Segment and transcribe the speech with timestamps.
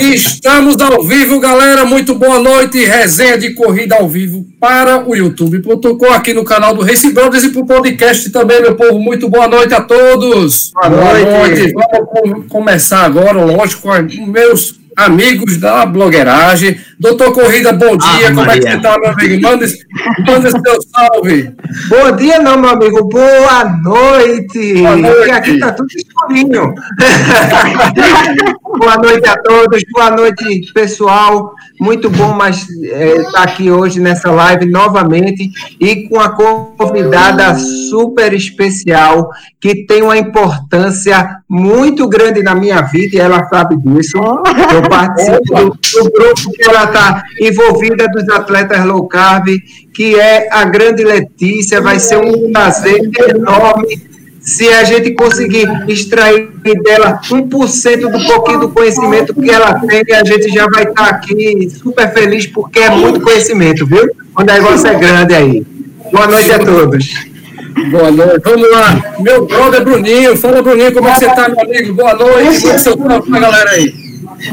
[0.00, 1.84] Estamos ao vivo, galera.
[1.84, 2.84] Muito boa noite.
[2.84, 5.62] Resenha de corrida ao vivo para o YouTube.
[5.80, 8.98] Tocou aqui no canal do Race Brothers e para o podcast também, meu povo.
[8.98, 10.72] Muito boa noite a todos.
[10.72, 11.72] Boa, boa noite.
[11.72, 11.74] noite.
[12.24, 16.76] Vamos começar agora, lógico, com meus amigos da blogueiragem.
[16.98, 18.28] Doutor Corrida, bom dia.
[18.28, 18.52] Ah, Como Maria.
[18.52, 19.42] é que você está, meu amigo?
[19.42, 19.66] Manda,
[20.26, 21.52] manda seu salve.
[21.88, 23.04] Bom dia, não, meu amigo.
[23.08, 24.74] Boa noite.
[24.74, 25.30] Boa noite.
[25.30, 26.74] Aqui está tudo escurinho.
[28.78, 29.82] boa noite a todos.
[29.92, 31.54] Boa noite, pessoal.
[31.80, 35.50] Muito bom mais estar é, tá aqui hoje nessa live novamente
[35.80, 37.54] e com a convidada
[37.90, 39.28] super especial
[39.60, 44.18] que tem uma importância muito grande na minha vida e ela sabe disso.
[44.18, 49.46] Eu participo do, do grupo que ela está envolvida dos atletas low carb,
[49.94, 51.80] que é a grande Letícia.
[51.80, 54.13] Vai ser um prazer enorme
[54.44, 56.50] se a gente conseguir extrair
[56.82, 61.70] dela 1% do pouquinho do conhecimento que ela tem, a gente já vai estar aqui
[61.70, 64.10] super feliz, porque é muito conhecimento, viu?
[64.36, 65.66] O negócio é grande aí.
[66.12, 67.14] Boa noite a todos.
[67.90, 68.42] Boa noite.
[68.44, 69.14] Vamos lá.
[69.18, 70.36] Meu brother Bruninho.
[70.36, 71.94] Fala, Bruninho, como é que você está, meu amigo?
[71.94, 72.60] Boa noite.
[72.60, 74.04] Como é que você está, galera aí?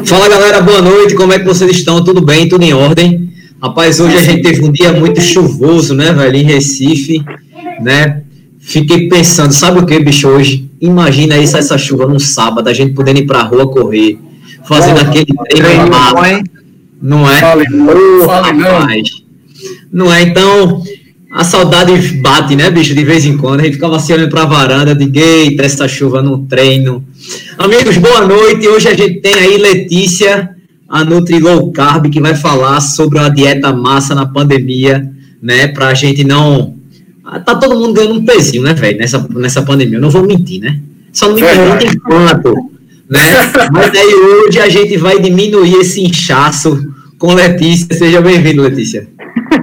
[0.05, 2.03] Fala galera, boa noite, como é que vocês estão?
[2.03, 2.47] Tudo bem?
[2.47, 3.29] Tudo em ordem?
[3.61, 7.23] Rapaz, hoje a gente teve um dia muito chuvoso, né, velho, em Recife,
[7.81, 8.21] né?
[8.61, 10.69] Fiquei pensando, sabe o que, bicho, hoje?
[10.79, 14.17] Imagina isso, essa chuva num sábado, a gente podendo ir pra rua correr,
[14.65, 16.41] fazendo é, aquele treino mapa,
[17.01, 17.39] não é?
[17.39, 19.09] Fale, oh, fale, rapaz.
[19.91, 20.05] Não.
[20.05, 20.21] não é?
[20.21, 20.81] Então,
[21.33, 23.61] a saudade bate, né, bicho, de vez em quando.
[23.61, 27.03] A gente ficava assim olhando para a varanda, de eita, essa chuva no treino.
[27.57, 28.67] Amigos, boa noite.
[28.67, 30.49] Hoje a gente tem aí Letícia,
[30.89, 35.09] a Nutri Low Carb, que vai falar sobre a dieta massa na pandemia,
[35.41, 36.75] né, para a gente não.
[37.23, 39.97] Ah, tá todo mundo ganhando um pezinho, né, velho, nessa, nessa pandemia.
[39.97, 40.79] Eu não vou mentir, né?
[41.13, 42.53] Só não me pergunta enquanto,
[43.09, 43.19] né?
[43.71, 47.95] Mas aí hoje a gente vai diminuir esse inchaço com Letícia.
[47.95, 49.07] Seja bem-vindo, Letícia.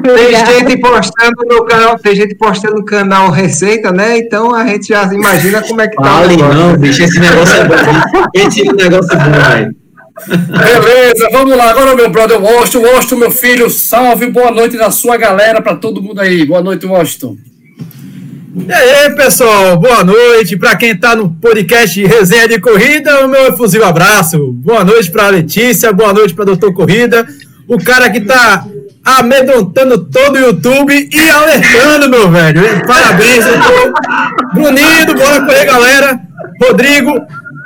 [0.03, 4.19] Tem gente postando no canal, tem gente postando no canal receita, né?
[4.19, 6.05] Então a gente já imagina como é que tá.
[6.05, 8.29] Fale não, bicho, esse negócio é bom.
[8.35, 9.77] Esse negócio é bom, velho.
[10.27, 11.71] Beleza, vamos lá.
[11.71, 12.87] Agora, meu brother Washington.
[12.87, 16.45] Washington, meu filho, salve, boa noite da sua galera para todo mundo aí.
[16.45, 17.37] Boa noite, Washington.
[18.67, 20.57] E aí, pessoal, boa noite.
[20.57, 24.53] Para quem está no podcast Resenha de Corrida, o meu efusivo abraço.
[24.53, 27.27] Boa noite para Letícia, boa noite para Doutor Corrida,
[27.69, 28.67] o cara que está
[29.05, 32.63] amedrontando todo o YouTube e alertando, meu velho.
[32.87, 33.93] Parabéns, eu
[34.55, 36.21] Bruninho, bora correr, galera.
[36.61, 37.13] Rodrigo,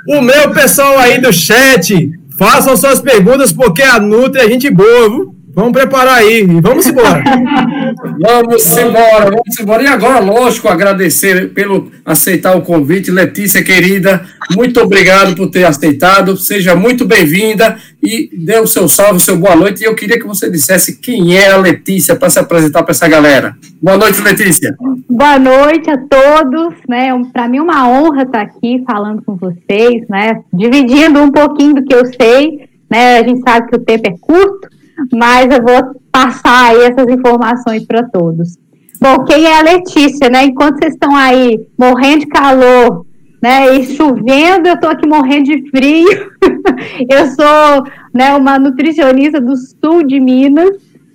[0.08, 5.08] o meu pessoal aí do chat, façam suas perguntas, porque a Nutri é gente boa,
[5.08, 5.31] viu?
[5.54, 7.22] Vamos preparar aí vamos embora.
[8.20, 9.82] vamos embora, vamos embora.
[9.82, 13.10] E agora, lógico, agradecer pelo aceitar o convite.
[13.10, 14.24] Letícia, querida,
[14.54, 16.38] muito obrigado por ter aceitado.
[16.38, 19.82] Seja muito bem-vinda e dê o seu salve, o seu boa noite.
[19.82, 23.06] E eu queria que você dissesse quem é a Letícia para se apresentar para essa
[23.06, 23.54] galera.
[23.80, 24.74] Boa noite, Letícia.
[25.08, 26.74] Boa noite a todos.
[26.88, 27.10] Né?
[27.30, 30.40] Para mim é uma honra estar aqui falando com vocês, né?
[30.50, 32.68] dividindo um pouquinho do que eu sei.
[32.90, 33.18] Né?
[33.18, 34.71] A gente sabe que o tempo é curto
[35.12, 38.56] mas eu vou passar aí essas informações para todos.
[39.00, 40.44] Bom, quem é a Letícia, né?
[40.44, 43.04] Enquanto vocês estão aí morrendo de calor,
[43.42, 46.30] né, e chovendo, eu estou aqui morrendo de frio.
[47.10, 50.70] eu sou, né, uma nutricionista do sul de Minas,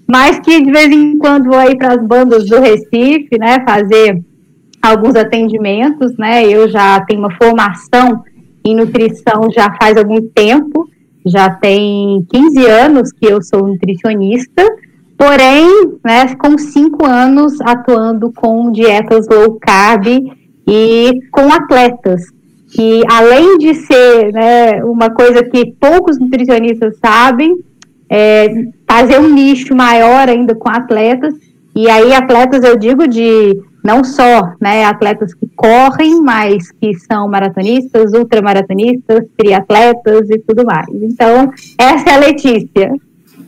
[0.06, 4.22] mas que de vez em quando vou aí para as bandas do Recife, né, fazer
[4.82, 6.46] alguns atendimentos, né?
[6.46, 8.24] Eu já tenho uma formação
[8.66, 10.90] em nutrição já faz algum tempo
[11.28, 14.64] já tem 15 anos que eu sou nutricionista,
[15.18, 20.08] porém, né, com cinco anos atuando com dietas low carb
[20.68, 22.22] e com atletas.
[22.74, 27.58] Que além de ser né, uma coisa que poucos nutricionistas sabem,
[28.10, 28.48] é,
[28.88, 31.34] fazer um nicho maior ainda com atletas,
[31.76, 37.28] e aí atletas eu digo de não só né, atletas que correm, mas que são
[37.28, 40.88] maratonistas, ultramaratonistas, triatletas e tudo mais.
[40.94, 42.92] Então, essa é a Letícia.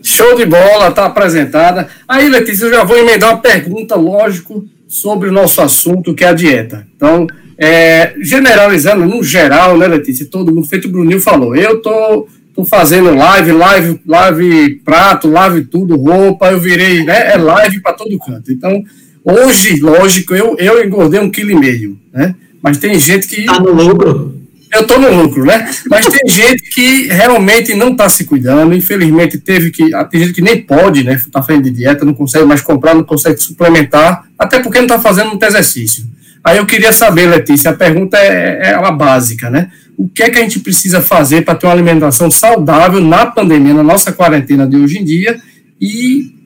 [0.02, 1.88] Show de bola, está apresentada.
[2.08, 6.30] Aí, Letícia, eu já vou emendar uma pergunta, lógico, sobre o nosso assunto, que é
[6.30, 6.88] a dieta.
[6.96, 7.28] Então,
[7.58, 12.64] é, generalizando, no geral, né, Letícia, todo mundo, feito o Bruninho falou, eu tô, tô
[12.64, 18.18] fazendo live, live, live prato, live tudo, roupa, eu virei, né, é live para todo
[18.20, 18.52] canto.
[18.52, 18.82] Então,
[19.24, 22.36] Hoje, lógico, eu, eu engordei um quilo e meio, né?
[22.62, 23.46] Mas tem gente que.
[23.46, 24.38] Tá no lucro?
[24.72, 25.70] Eu tô no lucro, né?
[25.90, 28.74] Mas tem gente que realmente não está se cuidando.
[28.74, 29.94] Infelizmente, teve que.
[29.94, 31.20] Ah, tem gente que nem pode, né?
[31.32, 35.00] Tá fazendo de dieta, não consegue mais comprar, não consegue suplementar, até porque não está
[35.00, 36.06] fazendo muito exercício.
[36.44, 39.70] Aí eu queria saber, Letícia, a pergunta é, é a básica, né?
[40.00, 43.74] o que é que a gente precisa fazer para ter uma alimentação saudável na pandemia,
[43.74, 45.38] na nossa quarentena de hoje em dia,
[45.80, 46.39] e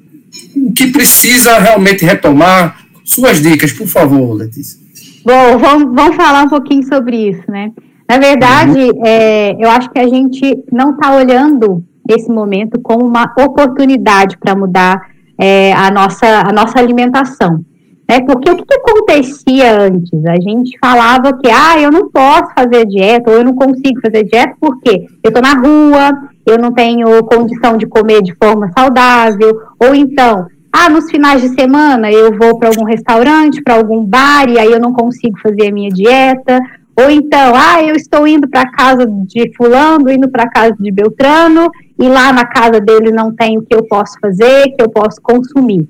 [0.56, 2.82] o que precisa realmente retomar.
[3.04, 4.80] Suas dicas, por favor, Letícia.
[5.26, 7.72] Bom, vamos, vamos falar um pouquinho sobre isso, né?
[8.10, 9.06] Na verdade, uhum.
[9.06, 14.56] é, eu acho que a gente não está olhando esse momento como uma oportunidade para
[14.56, 15.02] mudar
[15.40, 17.64] é, a, nossa, a nossa alimentação.
[18.10, 18.20] Né?
[18.22, 20.26] Porque o que, que, acontecia antes?
[20.26, 24.26] A gente falava que, ah, eu não posso fazer dieta, ou eu não consigo fazer
[24.26, 29.60] dieta, porque eu estou na rua, eu não tenho condição de comer de forma saudável,
[29.80, 34.50] ou então, ah, nos finais de semana eu vou para algum restaurante, para algum bar,
[34.50, 36.60] e aí eu não consigo fazer a minha dieta,
[36.96, 41.70] ou então, ah, eu estou indo para casa de fulano, indo para casa de Beltrano,
[42.00, 45.22] e lá na casa dele não tem o que eu posso fazer, que eu posso
[45.22, 45.88] consumir,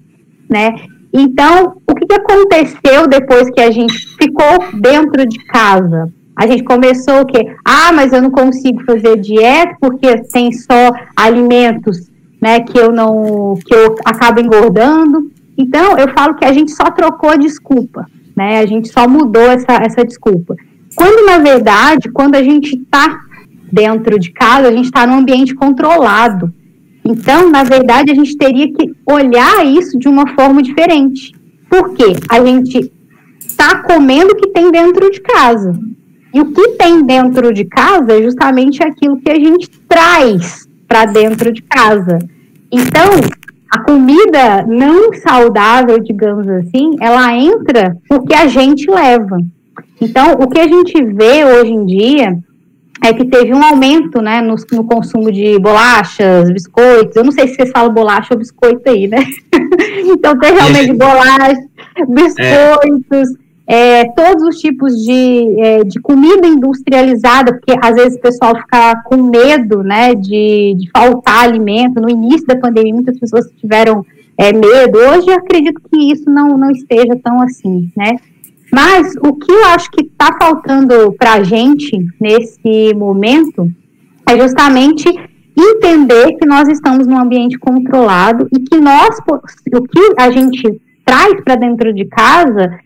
[0.50, 0.76] né?
[1.14, 6.12] Então, o que aconteceu depois que a gente ficou dentro de casa?
[6.36, 7.56] A gente começou o quê?
[7.64, 12.10] Ah, mas eu não consigo fazer dieta porque tem só alimentos,
[12.42, 15.32] né, que eu não, que eu acabo engordando.
[15.58, 18.60] Então, eu falo que a gente só trocou a desculpa, né?
[18.60, 20.56] A gente só mudou essa, essa desculpa.
[20.96, 23.22] Quando, na verdade, quando a gente está
[23.72, 26.52] dentro de casa, a gente está num ambiente controlado.
[27.06, 31.34] Então, na verdade, a gente teria que olhar isso de uma forma diferente.
[31.70, 32.92] Porque a gente
[33.40, 35.78] está comendo o que tem dentro de casa.
[36.34, 41.06] E o que tem dentro de casa é justamente aquilo que a gente traz para
[41.06, 42.20] dentro de casa.
[42.72, 43.10] Então,
[43.72, 49.38] a comida não saudável, digamos assim, ela entra porque a gente leva.
[50.02, 52.38] Então, o que a gente vê hoje em dia
[53.04, 57.16] é que teve um aumento né, no, no, consumo de bolachas, biscoitos.
[57.16, 59.26] Eu não sei se vocês falam bolacha ou biscoito aí, né?
[60.06, 61.58] então, teve aumento de bolachas,
[62.08, 63.44] biscoitos, é.
[63.66, 69.02] É, todos os tipos de, é, de comida industrializada, porque às vezes o pessoal fica
[69.06, 72.02] com medo né, de, de faltar alimento.
[72.02, 74.06] No início da pandemia, muitas pessoas tiveram
[74.38, 74.98] é, medo.
[74.98, 78.18] Hoje, eu acredito que isso não, não esteja tão assim, né?
[78.72, 83.70] Mas o que eu acho que está faltando para a gente nesse momento
[84.28, 85.08] é justamente
[85.56, 89.16] entender que nós estamos num ambiente controlado e que nós,
[89.74, 92.80] o que a gente traz para dentro de casa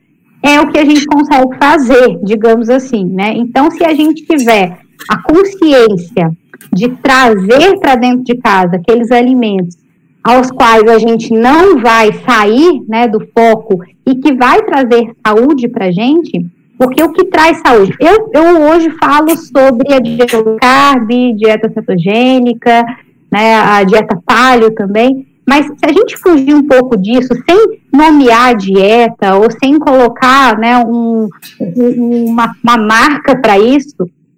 [0.44, 3.34] é o que a gente consegue fazer, digamos assim, né?
[3.36, 4.80] Então, se a gente tiver
[5.10, 6.32] a consciência
[6.74, 9.78] de trazer para dentro de casa aqueles alimentos
[10.24, 15.70] aos quais a gente não vai sair né, do foco e que vai trazer saúde
[15.70, 16.46] para a gente,
[16.78, 17.96] porque o que traz saúde?
[18.00, 22.86] Eu, eu hoje falo sobre a dieta low carb, dieta cetogênica,
[23.32, 28.50] né, a dieta paleo também, mas se a gente fugir um pouco disso, sem nomear
[28.50, 31.30] a dieta ou sem colocar né, um,
[31.60, 33.96] uma, uma marca para isso,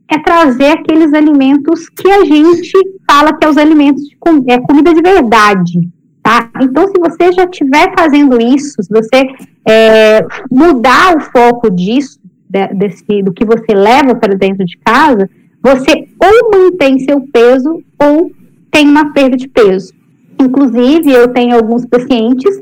[0.07, 2.71] é trazer aqueles alimentos que a gente
[3.09, 5.89] fala que é os alimentos de com, é comida de verdade,
[6.21, 6.49] tá?
[6.61, 9.27] Então, se você já estiver fazendo isso, se você
[9.67, 15.27] é, mudar o foco disso, de, desse, do que você leva para dentro de casa,
[15.61, 18.31] você ou mantém seu peso ou
[18.71, 19.93] tem uma perda de peso.
[20.39, 22.61] Inclusive, eu tenho alguns pacientes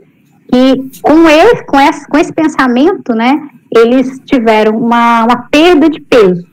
[0.52, 6.02] que, com esse, com esse, com esse pensamento, né, eles tiveram uma, uma perda de
[6.02, 6.46] peso.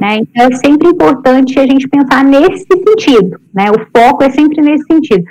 [0.00, 0.18] Né?
[0.18, 3.70] Então, é sempre importante a gente pensar nesse sentido, né?
[3.70, 5.24] O foco é sempre nesse sentido.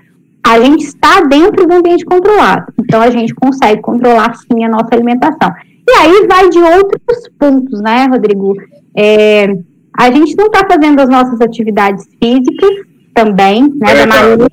[0.44, 4.90] A gente está dentro do ambiente controlado, então a gente consegue controlar sim a nossa
[4.92, 5.52] alimentação.
[5.88, 8.56] E aí vai de outros pontos, né, Rodrigo?
[8.98, 9.56] É,
[9.98, 14.48] a gente não está fazendo as nossas atividades físicas também, né, da maneira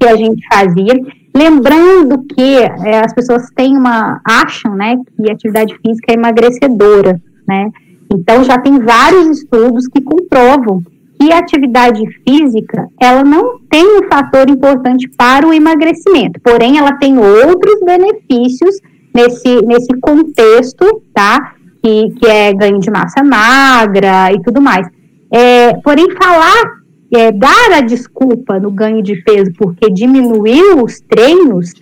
[0.00, 0.94] que a gente fazia.
[1.36, 7.70] Lembrando que é, as pessoas têm uma acham, né, que atividade física é emagrecedora, né?
[8.12, 10.82] Então, já tem vários estudos que comprovam
[11.18, 16.92] que a atividade física, ela não tem um fator importante para o emagrecimento, porém, ela
[16.94, 18.76] tem outros benefícios
[19.14, 21.54] nesse, nesse contexto, tá?
[21.82, 24.86] Que, que é ganho de massa magra e tudo mais.
[25.32, 31.72] É, porém, falar, é, dar a desculpa no ganho de peso porque diminuiu os treinos,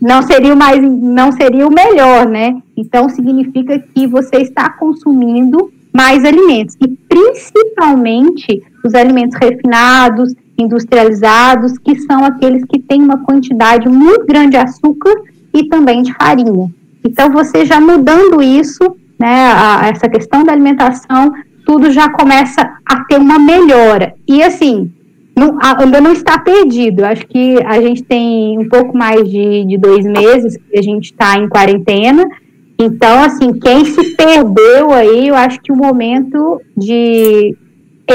[0.00, 2.56] não seria o mais, não seria o melhor, né?
[2.76, 11.98] Então significa que você está consumindo mais alimentos e principalmente os alimentos refinados, industrializados, que
[12.00, 15.14] são aqueles que têm uma quantidade muito grande de açúcar
[15.52, 16.70] e também de farinha.
[17.04, 21.32] Então você já mudando isso, né, a, essa questão da alimentação,
[21.70, 24.12] tudo já começa a ter uma melhora.
[24.26, 24.90] E assim,
[25.38, 27.04] não, ainda não está perdido.
[27.04, 31.12] Acho que a gente tem um pouco mais de, de dois meses que a gente
[31.12, 32.28] está em quarentena.
[32.76, 37.56] Então, assim, quem se perdeu aí, eu acho que o momento de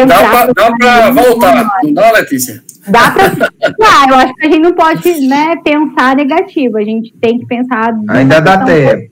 [0.05, 2.61] Dá para voltar, não dá, Letícia?
[2.89, 7.13] Dá para pensar, eu acho que a gente não pode né, pensar negativo, a gente
[7.21, 7.95] tem que pensar.
[8.09, 9.09] Ainda dá tempo.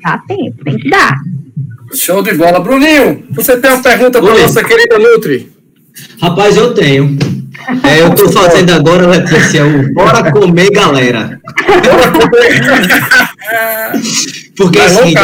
[0.00, 1.12] Dá tempo, tem que dar.
[1.94, 2.60] Show de bola.
[2.60, 5.50] Bruninho, você tem uma pergunta para nossa querida Nutri?
[6.20, 7.18] Rapaz, eu tenho.
[7.84, 11.40] É, eu estou fazendo agora, Letícia, o Bora Comer Galera.
[11.66, 12.60] Bora comer.
[14.56, 15.20] Porque é o seguinte,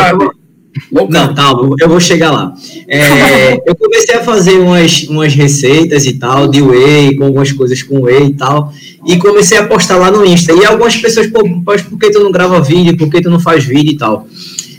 [0.92, 2.54] não, calma, eu vou chegar lá.
[2.86, 7.82] É, eu comecei a fazer umas, umas receitas e tal, de whey, com algumas coisas
[7.82, 8.72] com whey e tal,
[9.06, 10.52] e comecei a postar lá no Insta.
[10.52, 13.40] E algumas pessoas, pô, mas por que tu não grava vídeo, por que tu não
[13.40, 14.28] faz vídeo e tal?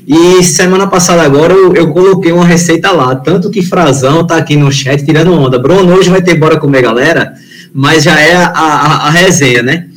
[0.07, 4.55] E semana passada agora eu, eu coloquei uma receita lá, tanto que Frazão tá aqui
[4.55, 5.59] no chat tirando onda.
[5.59, 7.33] Bruno, hoje vai ter Bora Comer Galera,
[7.73, 9.87] mas já é a, a, a resenha, né?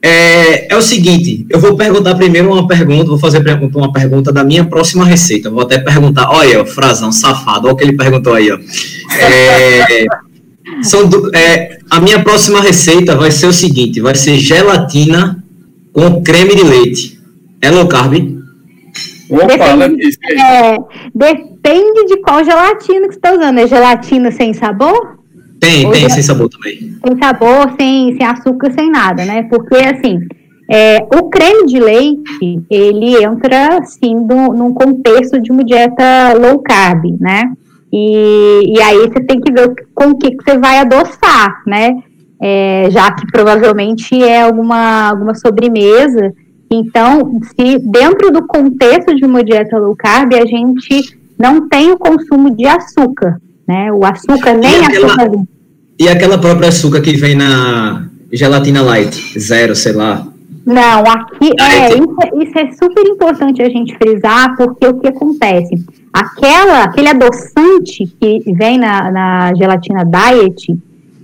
[0.00, 3.44] É, é, o seguinte, eu vou perguntar primeiro uma pergunta, vou fazer
[3.74, 5.50] uma pergunta da minha próxima receita.
[5.50, 8.58] Vou até perguntar, olha, o Frazão, safado, olha o que ele perguntou aí, ó.
[9.16, 10.06] É,
[10.82, 15.44] são do, é, a minha próxima receita vai ser o seguinte, vai ser gelatina
[15.92, 17.20] com creme de leite.
[17.60, 18.31] É low carb?
[19.30, 20.78] Opa, depende, é,
[21.14, 23.58] depende de qual gelatina que você está usando.
[23.58, 25.18] É gelatina sem sabor?
[25.60, 26.78] Tem, tem, sem sabor também.
[26.78, 29.44] Sem sabor, sem, sem açúcar, sem nada, né?
[29.44, 30.18] Porque, assim,
[30.68, 36.58] é, o creme de leite, ele entra, assim, do, num contexto de uma dieta low
[36.60, 37.52] carb, né?
[37.92, 41.92] E, e aí você tem que ver com o que, que você vai adoçar, né?
[42.40, 46.32] É, já que provavelmente é alguma, alguma sobremesa.
[46.72, 51.98] Então, se dentro do contexto de uma dieta low carb, a gente não tem o
[51.98, 53.38] consumo de açúcar,
[53.68, 53.92] né?
[53.92, 55.42] O açúcar nem e aquela, açúcar.
[55.98, 60.26] E aquela própria açúcar que vem na gelatina light, zero, sei lá.
[60.64, 65.08] Não, aqui é, isso, é, isso, é super importante a gente frisar, porque o que
[65.08, 65.74] acontece?
[66.10, 70.74] Aquela, aquele adoçante que vem na, na gelatina diet,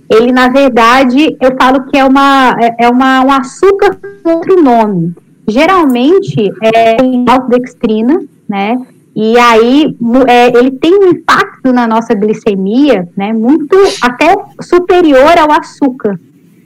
[0.09, 4.61] ele na verdade eu falo que é uma é, é uma um açúcar com outro
[4.61, 5.15] nome.
[5.49, 8.77] Geralmente é maltodextrina, né?
[9.15, 15.51] E aí é, ele tem um impacto na nossa glicemia, né, muito até superior ao
[15.51, 16.19] açúcar.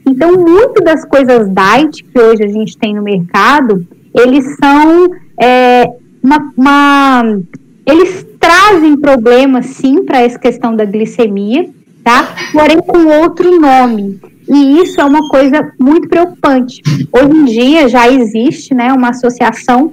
[0.06, 5.08] Então, muitas das coisas diet que hoje a gente tem no mercado, eles são
[5.40, 5.90] é,
[6.22, 7.38] uma, uma,
[7.86, 11.68] eles trazem problemas sim para essa questão da glicemia,
[12.04, 12.28] tá?
[12.52, 14.20] Porém com outro nome.
[14.48, 16.82] E isso é uma coisa muito preocupante.
[17.12, 19.92] Hoje em dia já existe, né, uma associação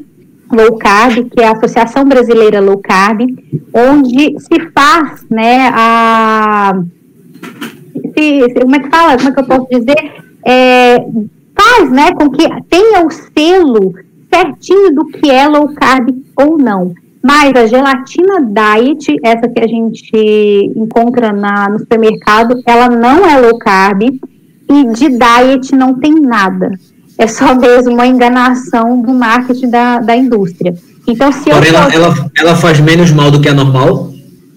[0.51, 3.21] Low Carb, que é a Associação Brasileira Low Carb,
[3.73, 6.73] onde se faz, né, a...
[8.13, 9.17] Se, como é que fala?
[9.17, 10.23] Como é que eu posso dizer?
[10.45, 10.97] É,
[11.55, 13.93] faz, né, com que tenha o selo
[14.33, 16.93] certinho do que é low carb ou não.
[17.21, 23.39] Mas a gelatina diet, essa que a gente encontra na, no supermercado, ela não é
[23.39, 24.01] low carb
[24.71, 26.71] e de diet não tem nada
[27.21, 30.73] é só mesmo uma enganação do marketing da, da indústria.
[31.07, 34.11] Então, se Porém, ela, ela, ela faz menos mal do que a normal?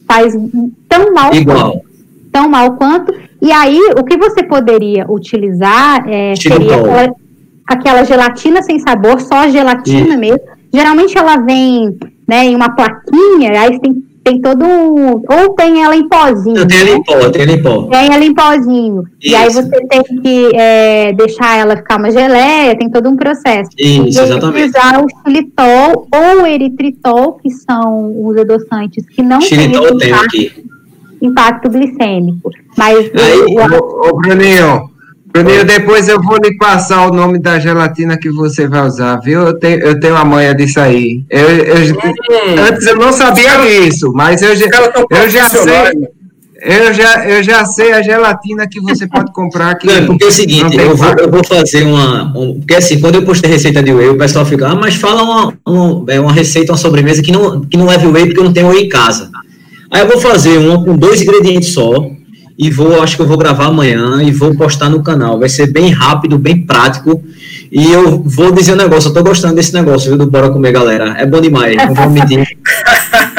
[0.06, 0.32] Faz
[0.88, 1.72] tão mal Igual.
[1.72, 1.84] Quanto,
[2.32, 3.14] tão mal quanto.
[3.42, 7.14] E aí, o que você poderia utilizar é, seria aquela,
[7.68, 10.18] aquela, gelatina sem sabor, só gelatina Isso.
[10.18, 10.40] mesmo.
[10.72, 15.22] Geralmente ela vem né, em uma plaquinha, aí você tem tem todo um.
[15.28, 16.66] Ou tem ela em pozinho.
[16.66, 17.82] Tem ela em pó, tem ela em pó.
[17.82, 19.04] Tem ela em pozinho.
[19.20, 19.32] Isso.
[19.32, 23.70] E aí você tem que é, deixar ela ficar uma geleia, tem todo um processo.
[23.78, 24.70] Isso, e exatamente.
[24.70, 30.62] usar o xilitol ou o eritritol, que são os adoçantes que não xilitol têm impacto,
[31.20, 32.50] impacto glicêmico.
[32.78, 34.90] Mas aí, o, o, o Bruninho,
[35.34, 39.40] Bruninho, depois eu vou lhe passar o nome da gelatina que você vai usar, viu?
[39.40, 41.24] Eu tenho, eu tenho a manha disso aí.
[41.28, 42.54] Eu, eu hum.
[42.68, 44.66] Antes eu não sabia disso, mas eu já,
[45.10, 46.08] eu já sei.
[46.62, 49.88] Eu já, eu já sei a gelatina que você pode comprar aqui.
[49.88, 52.32] Não, porque é o seguinte, eu vou, eu vou fazer uma.
[52.38, 55.24] Um, porque assim, quando eu postei receita de whey, o pessoal fica, ah, mas fala
[55.24, 58.44] uma, uma, é uma receita, uma sobremesa que não, que não leve whey porque eu
[58.44, 59.30] não tenho whey em casa.
[59.90, 62.08] Aí eu vou fazer uma com dois ingredientes só,
[62.56, 65.38] e vou, acho que eu vou gravar amanhã e vou postar no canal.
[65.38, 67.22] Vai ser bem rápido, bem prático.
[67.70, 70.72] E eu vou dizer um negócio, eu tô gostando desse negócio, viu, do Bora Comer,
[70.72, 71.16] galera.
[71.18, 72.46] É bom demais, não vou mentir.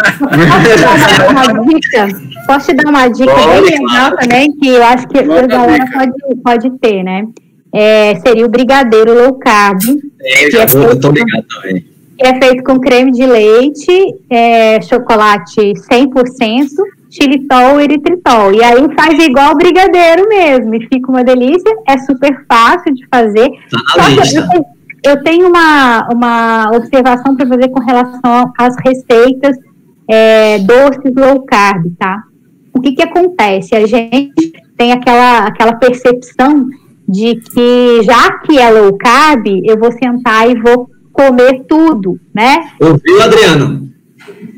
[0.08, 2.08] Posso te dar uma dica?
[2.46, 6.42] Posso te dar uma dica bem legal também, que eu acho que a galera pode,
[6.44, 7.26] pode ter, né?
[7.74, 9.80] É, seria o brigadeiro low carb.
[10.22, 10.80] É, tô,
[11.10, 11.86] é ligado também.
[12.18, 16.68] Que é feito com creme de leite, é, chocolate 100%,
[17.10, 18.54] xilitol e eritritol.
[18.54, 23.50] E aí faz igual brigadeiro mesmo, e fica uma delícia, é super fácil de fazer.
[23.96, 24.66] Tá eu, tenho,
[25.04, 29.58] eu tenho uma, uma observação para fazer com relação às receitas
[30.10, 32.24] é, doces low carb, tá?
[32.74, 33.76] O que que acontece?
[33.76, 36.68] A gente tem aquela, aquela percepção
[37.08, 42.70] de que já que é low carb, eu vou sentar e vou comer tudo, né?
[42.82, 43.90] Ouviu, Adriano?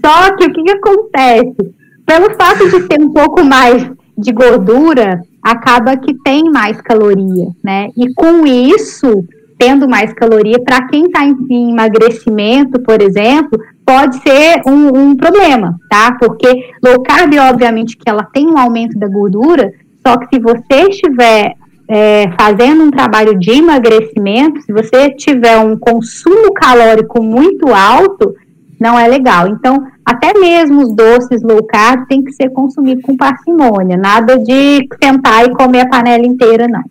[0.03, 1.77] Só que o que, que acontece?
[2.07, 7.89] Pelo fato de ter um pouco mais de gordura, acaba que tem mais caloria, né?
[7.97, 9.25] E com isso,
[9.59, 15.17] tendo mais caloria, para quem está em, em, emagrecimento, por exemplo, pode ser um, um,
[15.17, 16.15] problema, tá?
[16.17, 19.69] Porque low carb, obviamente, que ela tem um aumento da gordura,
[20.05, 21.55] só que se você estiver
[21.89, 28.33] é, fazendo um trabalho de emagrecimento, se você tiver um consumo calórico muito alto,
[28.79, 29.47] não é legal.
[29.47, 34.87] Então, até mesmo os doces low carb tem que ser consumido com parcimônia, nada de
[35.01, 36.83] sentar e comer a panela inteira, não.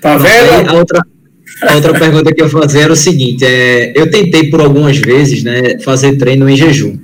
[0.00, 0.70] Tá vendo?
[0.70, 1.02] A outra,
[1.62, 5.42] a outra pergunta que eu fazer era o seguinte: é, eu tentei por algumas vezes
[5.42, 6.98] né, fazer treino em jejum.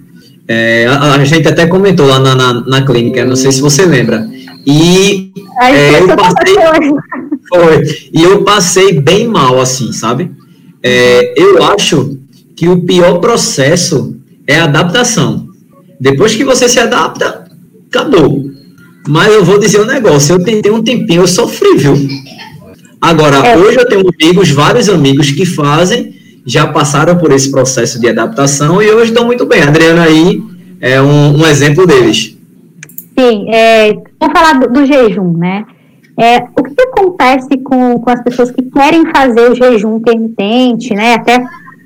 [0.47, 3.87] É, a, a, gente até comentou lá na, na, na, clínica, não sei se você
[3.87, 4.29] lembra.
[4.67, 6.55] E é, eu passei,
[7.49, 10.31] foi, e eu passei bem mal, assim, sabe?
[10.83, 12.19] É, eu acho
[12.55, 15.49] que o pior processo é a adaptação.
[16.01, 17.45] Depois que você se adapta,
[17.89, 18.45] acabou.
[19.09, 21.95] Mas eu vou dizer um negócio, eu tentei um tempinho, eu sofri, viu?
[23.01, 23.57] Agora, é.
[23.57, 26.15] hoje eu tenho amigos, vários amigos que fazem,
[26.47, 29.63] já passaram por esse processo de adaptação e hoje estão muito bem.
[29.63, 30.43] A Adriana aí
[30.81, 32.37] é um, um exemplo deles.
[33.19, 35.65] Sim, é, vamos falar do, do jejum, né?
[36.19, 41.15] É, o que acontece com, com as pessoas que querem fazer o jejum intermitente, né?
[41.15, 41.45] Até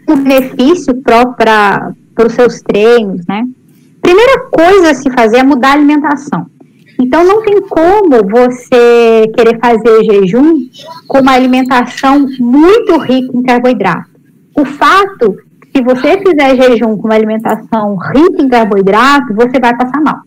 [0.09, 1.93] o benefício próprio para
[2.27, 3.47] os seus treinos, né?
[4.01, 6.47] Primeira coisa a se fazer é mudar a alimentação.
[7.01, 10.67] Então, não tem como você querer fazer jejum
[11.07, 14.11] com uma alimentação muito rica em carboidrato.
[14.57, 15.37] O fato,
[15.75, 20.19] se você fizer jejum com uma alimentação rica em carboidrato, você vai passar mal.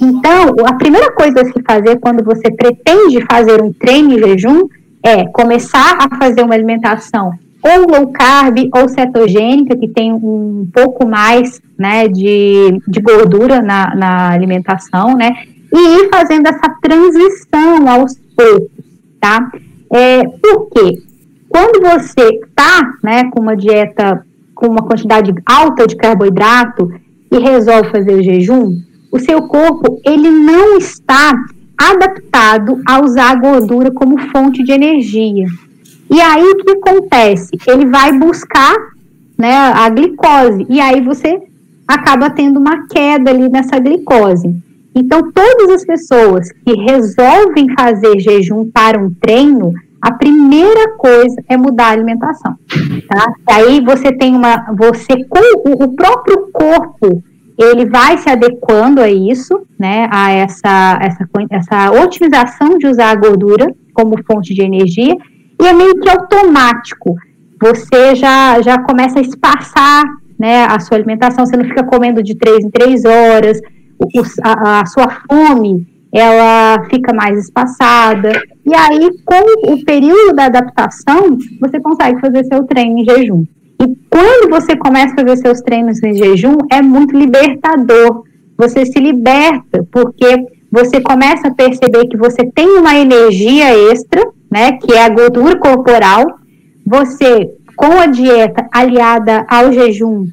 [0.00, 4.68] Então, a primeira coisa a se fazer quando você pretende fazer um treino em jejum
[5.02, 7.32] é começar a fazer uma alimentação
[7.64, 13.94] ou low carb ou cetogênica, que tem um pouco mais né, de, de gordura na,
[13.94, 15.32] na alimentação, né?
[15.72, 18.70] E ir fazendo essa transição aos poucos,
[19.18, 19.50] tá?
[19.90, 20.98] É, por quê?
[21.48, 26.92] Quando você está né, com uma dieta com uma quantidade alta de carboidrato
[27.30, 28.72] e resolve fazer o jejum,
[29.10, 31.32] o seu corpo ele não está
[31.76, 35.46] adaptado a usar a gordura como fonte de energia.
[36.10, 37.50] E aí o que acontece?
[37.66, 38.74] Ele vai buscar
[39.38, 41.42] né, a glicose, e aí você
[41.86, 44.54] acaba tendo uma queda ali nessa glicose.
[44.94, 51.56] Então, todas as pessoas que resolvem fazer jejum para um treino, a primeira coisa é
[51.56, 52.54] mudar a alimentação,
[53.08, 53.32] tá?
[53.48, 57.22] E aí você tem uma, você o, o próprio corpo
[57.56, 63.14] ele vai se adequando a isso, né, a essa, essa, essa otimização de usar a
[63.14, 65.16] gordura como fonte de energia,
[65.60, 67.14] e é meio que automático.
[67.60, 70.04] Você já, já começa a espaçar
[70.38, 73.60] né, a sua alimentação, você não fica comendo de três em três horas,
[73.98, 74.08] o,
[74.42, 81.36] a, a sua fome ela fica mais espaçada, e aí, com o período da adaptação,
[81.60, 83.44] você consegue fazer seu treino em jejum.
[83.82, 88.22] E quando você começa a fazer seus treinos em jejum, é muito libertador.
[88.56, 94.72] Você se liberta, porque você começa a perceber que você tem uma energia extra, né,
[94.72, 96.24] que é a gordura corporal.
[96.84, 100.26] Você, com a dieta aliada ao jejum,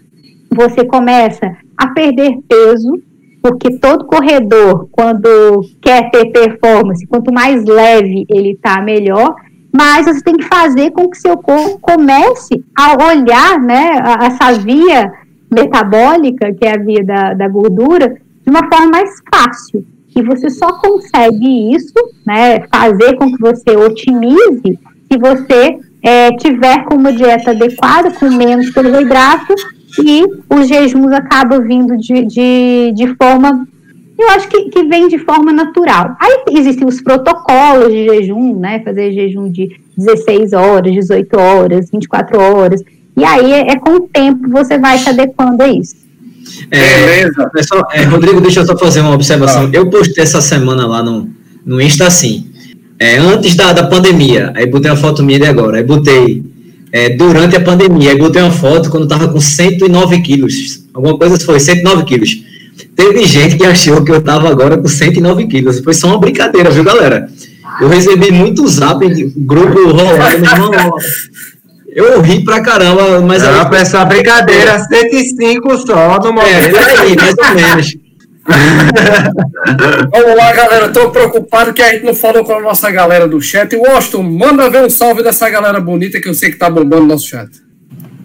[0.50, 3.00] você começa a perder peso,
[3.40, 9.36] porque todo corredor, quando quer ter performance, quanto mais leve ele está, melhor
[9.74, 13.90] mas você tem que fazer com que seu corpo comece a olhar né,
[14.22, 15.10] essa via
[15.50, 19.86] metabólica, que é a via da, da gordura, de uma forma mais fácil.
[20.16, 21.94] E você só consegue isso,
[22.26, 24.80] né, fazer com que você otimize
[25.12, 29.54] se você é, tiver com uma dieta adequada, com menos carboidrato,
[30.04, 33.68] e os jejuns acabam vindo de, de, de forma
[34.22, 36.16] eu acho que, que vem de forma natural.
[36.20, 38.80] Aí existem os protocolos de jejum, né?
[38.82, 42.84] Fazer jejum de 16 horas, 18 horas, 24 horas.
[43.18, 45.96] E aí, é, é com o tempo, você vai se adequando a isso.
[46.70, 49.66] É, pessoal, é, Rodrigo, deixa eu só fazer uma observação.
[49.66, 49.70] Ah.
[49.72, 51.30] Eu postei essa semana lá no,
[51.66, 52.48] no Insta assim,
[53.00, 56.44] é, antes da, da pandemia, aí botei uma foto minha de agora, aí botei
[56.92, 61.40] é, durante a pandemia, aí botei uma foto quando tava com 109 quilos, alguma coisa
[61.40, 62.44] foi, 109 quilos.
[62.96, 65.80] Teve gente que achou que eu tava agora com 109 quilos.
[65.80, 67.28] Foi só uma brincadeira, viu, galera?
[67.80, 69.00] Eu recebi muito zap
[69.36, 70.92] grupo rolando, meu irmão.
[71.94, 73.44] Eu ri pra caramba, mas.
[73.44, 76.76] Não, aí, essa brincadeira, 105 só no momento.
[76.76, 77.98] É, aí, mais ou menos.
[80.12, 80.86] Vamos lá, galera.
[80.88, 83.76] Estou preocupado que a gente não falou com a nossa galera do chat.
[83.76, 87.08] Washington, manda ver um salve dessa galera bonita que eu sei que tá bombando no
[87.10, 87.50] nosso chat.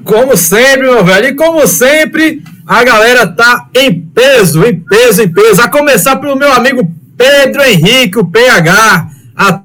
[0.05, 1.29] Como sempre, meu velho.
[1.29, 5.61] E como sempre, a galera tá em peso, em peso, em peso.
[5.61, 9.09] A começar pelo meu amigo Pedro Henrique, o PH.
[9.37, 9.61] A,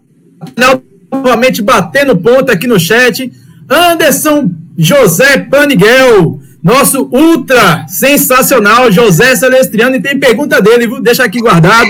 [1.11, 3.31] novamente batendo ponto aqui no chat.
[3.71, 6.39] Anderson José Paniguel.
[6.61, 9.95] Nosso ultra sensacional José Celestriano.
[9.95, 11.01] E tem pergunta dele, viu?
[11.01, 11.89] Deixa aqui guardado.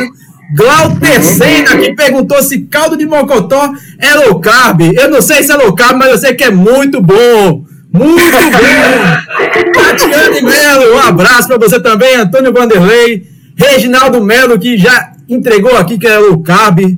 [0.55, 4.81] Glauter Senna, que perguntou se caldo de mocotó é low carb.
[4.81, 7.65] Eu não sei se é low carb, mas eu sei que é muito bom.
[7.93, 9.71] Muito bom!
[9.73, 12.15] Tatiane Melo, um abraço para você também.
[12.15, 13.29] Antônio Vanderlei.
[13.55, 16.97] Reginaldo Melo, que já entregou aqui que é low carb,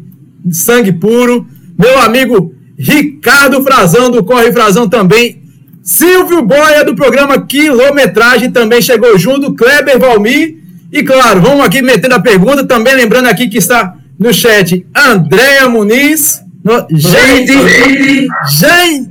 [0.52, 1.46] sangue puro.
[1.78, 5.41] Meu amigo Ricardo Frazão, do Corre Frazão também.
[5.83, 9.53] Silvio Boia, do programa Quilometragem, também chegou junto.
[9.53, 10.57] Kleber Valmir.
[10.91, 12.65] E claro, vamos aqui metendo a pergunta.
[12.65, 16.41] Também lembrando aqui que está no chat Andréa Muniz.
[16.63, 16.88] No,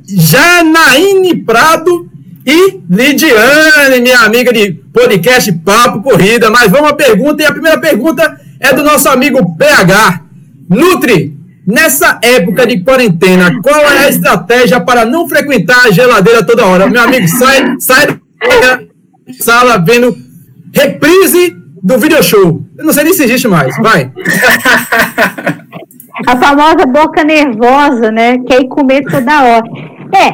[0.09, 2.09] Janaíne Prado
[2.46, 6.51] e Lidiane, minha amiga de podcast Papo Corrida.
[6.51, 10.22] Mas vamos à pergunta, e a primeira pergunta é do nosso amigo PH.
[10.68, 16.66] Nutri, Nessa época de quarentena, qual é a estratégia para não frequentar a geladeira toda
[16.66, 16.88] hora?
[16.88, 18.81] Meu amigo, sai, sai da
[19.38, 20.16] sala vendo
[20.75, 22.64] reprise do video show.
[22.77, 23.77] Eu não sei nem se existe mais.
[23.79, 24.11] Vai.
[26.27, 28.38] A famosa boca nervosa, né?
[28.46, 29.64] Quer ir comer toda hora.
[30.14, 30.29] É,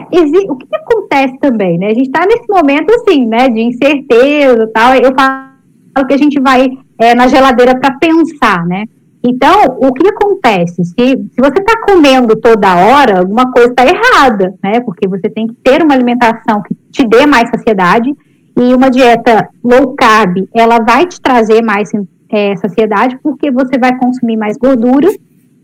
[0.50, 1.86] o que, que acontece também, né?
[1.86, 4.94] A gente está nesse momento, assim, né, de incerteza e tal.
[4.94, 6.68] Eu falo que a gente vai
[7.00, 8.84] é, na geladeira para pensar, né?
[9.22, 10.85] Então, o que acontece?
[10.85, 14.81] Se, se você está comendo toda hora, alguma coisa está errada, né?
[14.81, 18.14] Porque você tem que ter uma alimentação que te dê mais saciedade
[18.57, 21.90] e uma dieta low carb, ela vai te trazer mais
[22.31, 25.09] é, saciedade porque você vai consumir mais gordura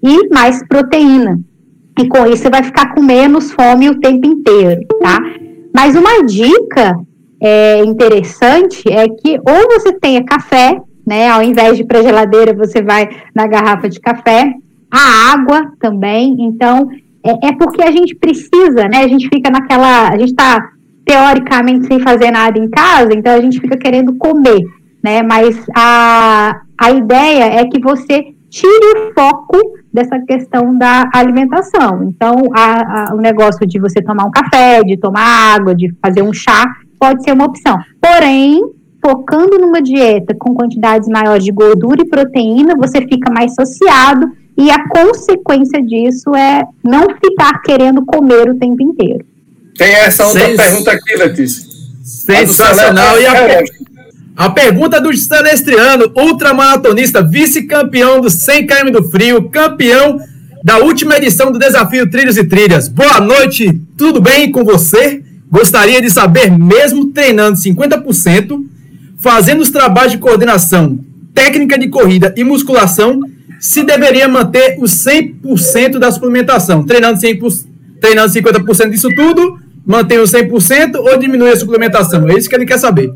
[0.03, 1.39] e mais proteína.
[1.99, 5.19] E com isso você vai ficar com menos fome o tempo inteiro, tá?
[5.73, 6.99] Mas uma dica
[7.41, 11.29] é, interessante é que ou você tenha café né?
[11.29, 14.55] Ao invés de ir para a geladeira, você vai na garrafa de café.
[14.91, 16.37] A água também.
[16.41, 16.89] Então,
[17.25, 18.99] é, é, porque a gente precisa, né?
[18.99, 20.09] A gente fica naquela.
[20.09, 20.71] A gente está
[21.05, 24.63] teoricamente sem fazer nada em casa, então a gente fica querendo comer,
[25.03, 25.23] né?
[25.23, 29.59] Mas a, a ideia é que você tire o foco
[29.93, 32.05] dessa questão da alimentação.
[32.05, 36.23] Então, a, a, o negócio de você tomar um café, de tomar água, de fazer
[36.23, 36.65] um chá,
[36.99, 37.79] pode ser uma opção.
[38.01, 38.61] Porém,
[39.05, 44.71] focando numa dieta com quantidades maiores de gordura e proteína, você fica mais saciado e
[44.71, 49.27] a consequência disso é não ficar querendo comer o tempo inteiro.
[49.77, 50.57] Tem essa outra Sens...
[50.57, 51.65] pergunta aqui, Letícia.
[52.03, 53.21] Sensacional.
[53.21, 53.63] E a,
[54.37, 60.19] a pergunta do Stalestriano, ultramaratonista, vice-campeão do 100 km do frio, campeão
[60.63, 62.89] da última edição do Desafio Trilhos e Trilhas.
[62.89, 65.23] Boa noite, tudo bem com você?
[65.51, 68.74] Gostaria de saber, mesmo treinando 50%,
[69.25, 70.99] fazendo os trabalhos de coordenação,
[71.33, 73.19] técnica de corrida e musculação,
[73.59, 77.65] se deveria manter os 100% da suplementação, treinando, 100%,
[77.99, 82.29] treinando 50% disso tudo, mantém os 100% ou diminui a suplementação?
[82.29, 83.15] É isso que ele quer saber.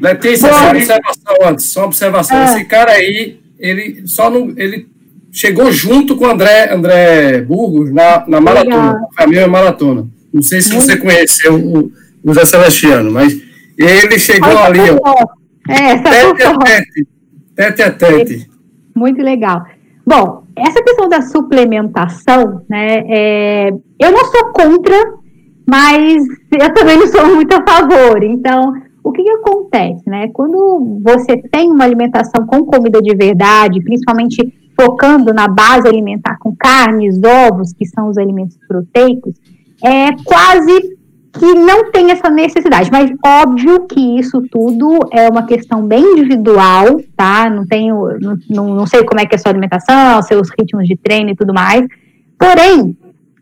[0.00, 2.38] Letícia, só uma observação antes, só uma observação.
[2.38, 2.44] É.
[2.46, 4.86] Esse cara aí, ele só não, ele
[5.30, 10.08] chegou junto com o André, André Burgos na, na maratona, a minha maratona.
[10.32, 11.92] Não sei se você conheceu o,
[12.24, 13.51] o Zé Celestiano, mas
[13.84, 15.42] ele chegou ali, ó.
[15.68, 17.08] É, tete a tete.
[17.54, 18.50] Tete a tete.
[18.94, 19.62] Muito legal.
[20.06, 24.96] Bom, essa questão da suplementação, né, é, eu não sou contra,
[25.68, 26.24] mas
[26.60, 28.22] eu também não sou muito a favor.
[28.22, 30.28] Então, o que, que, acontece, né?
[30.32, 36.54] Quando você tem uma alimentação com comida de verdade, principalmente focando na base alimentar com
[36.54, 39.34] carnes, ovos, que são os alimentos proteicos,
[39.82, 40.96] é quase
[41.32, 47.00] que não tem essa necessidade, mas óbvio que isso tudo é uma questão bem individual,
[47.16, 47.48] tá?
[47.48, 48.18] Não tenho,
[48.50, 51.36] não, não sei como é que é a sua alimentação, seus ritmos de treino e
[51.36, 51.86] tudo mais.
[52.38, 52.96] Porém,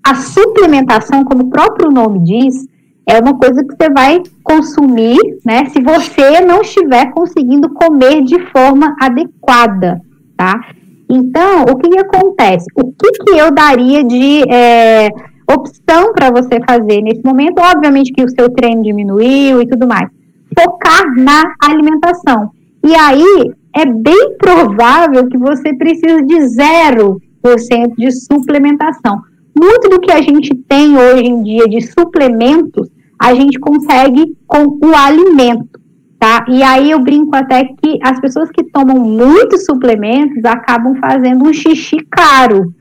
[0.05, 2.69] a suplementação, como o próprio nome diz,
[3.07, 5.65] é uma coisa que você vai consumir, né?
[5.67, 10.01] Se você não estiver conseguindo comer de forma adequada,
[10.37, 10.61] tá?
[11.09, 12.67] Então, o que, que acontece?
[12.77, 15.11] O que, que eu daria de é,
[15.55, 20.09] opção para você fazer nesse momento, obviamente que o seu treino diminuiu e tudo mais.
[20.59, 22.51] Focar na alimentação.
[22.85, 27.19] E aí é bem provável que você precise de 0%
[27.97, 29.21] de suplementação.
[29.59, 32.89] Muito do que a gente tem hoje em dia de suplementos,
[33.21, 35.79] a gente consegue com o alimento.
[36.19, 36.45] tá?
[36.49, 41.53] E aí eu brinco até que as pessoas que tomam muitos suplementos acabam fazendo um
[41.53, 42.73] xixi caro.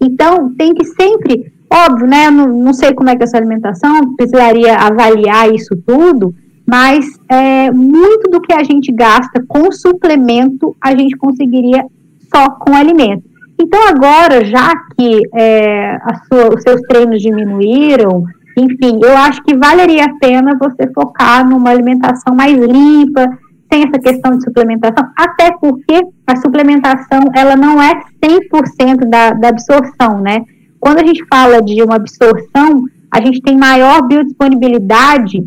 [0.00, 2.30] Então, tem que sempre, óbvio, né?
[2.30, 6.34] Não, não sei como é que é a sua alimentação, precisaria avaliar isso tudo,
[6.66, 11.84] mas é, muito do que a gente gasta com suplemento, a gente conseguiria
[12.32, 13.24] só com alimento.
[13.60, 18.24] Então, agora, já que é, sua, os seus treinos diminuíram,
[18.56, 23.26] enfim, eu acho que valeria a pena você focar numa alimentação mais limpa,
[23.72, 29.48] sem essa questão de suplementação, até porque a suplementação, ela não é 100% da, da
[29.48, 30.44] absorção, né?
[30.82, 35.46] Quando a gente fala de uma absorção, a gente tem maior biodisponibilidade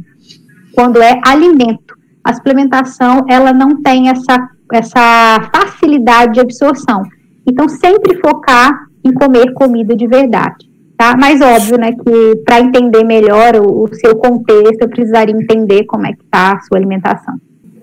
[0.72, 1.94] quando é alimento.
[2.24, 7.04] A suplementação, ela não tem essa, essa facilidade de absorção.
[7.46, 11.18] Então, sempre focar em comer comida de verdade tá?
[11.18, 16.08] Mas óbvio, né, que para entender melhor o, o, seu contexto, eu precisaria entender como
[16.08, 17.36] é que está a sua alimentação.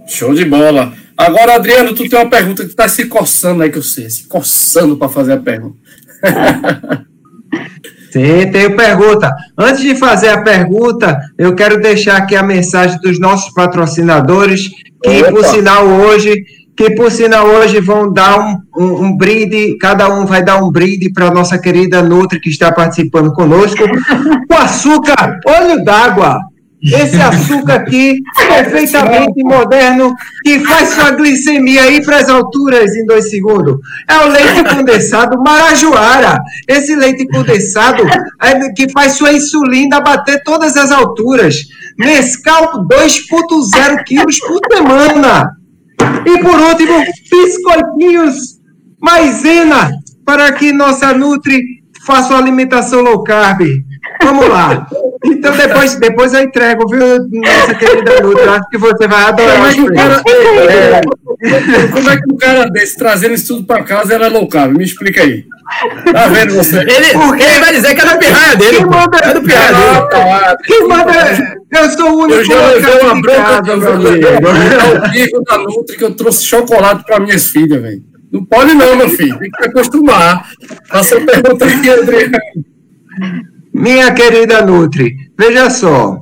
[0.07, 0.95] Show de bola.
[1.15, 4.27] Agora, Adriano, tu tem uma pergunta que está se coçando aí, que eu sei, se
[4.27, 5.77] coçando para fazer a pergunta.
[8.11, 9.35] Sim, tenho pergunta.
[9.57, 14.69] Antes de fazer a pergunta, eu quero deixar aqui a mensagem dos nossos patrocinadores,
[15.03, 15.33] que, Opa.
[15.33, 16.45] por sinal, hoje
[16.77, 20.71] que por sinal hoje vão dar um, um, um brinde, cada um vai dar um
[20.71, 23.85] brinde para a nossa querida Nutri que está participando conosco,
[24.49, 26.39] com açúcar, olho d'água.
[26.83, 33.31] Esse açúcar aqui, perfeitamente moderno, que faz sua glicemia ir para as alturas em dois
[33.31, 33.77] segundos.
[34.09, 36.39] É o leite condensado Marajoara.
[36.67, 38.03] Esse leite condensado
[38.43, 41.55] é que faz sua insulina bater todas as alturas.
[41.97, 45.51] Nescau 2,0 quilos por semana.
[46.27, 48.61] E por último, biscoitinhos
[49.01, 49.93] maisena
[50.25, 51.63] para que nossa Nutri
[52.05, 53.61] faça uma alimentação low carb.
[54.23, 54.87] Vamos lá.
[55.25, 58.49] Então depois, depois eu entrego, viu, nossa querida Nutri?
[58.49, 59.57] Acho que você vai adorar.
[59.57, 63.67] Como é que o cara, é, como é que o cara desse trazendo isso tudo
[63.67, 64.77] para casa era low carb?
[64.77, 65.45] Me explica aí.
[66.13, 66.81] Tá vendo você?
[66.81, 68.77] Ele, Porque ele vai dizer que é da pirraia dele.
[68.79, 70.57] Quem manda, é do pirraia dele.
[70.65, 71.13] Quem manda.
[71.73, 72.41] Eu sou o único.
[72.41, 74.27] Eu já levei uma bronca do meu amigo.
[75.33, 78.03] Eu da Nutri que eu trouxe chocolate para minhas filhas, velho.
[78.31, 79.39] Não pode não, meu filho.
[79.39, 80.49] Tem que acostumar.
[80.89, 82.39] Faça pergunta aqui, Adriano.
[83.73, 86.21] Minha querida Nutri, veja só.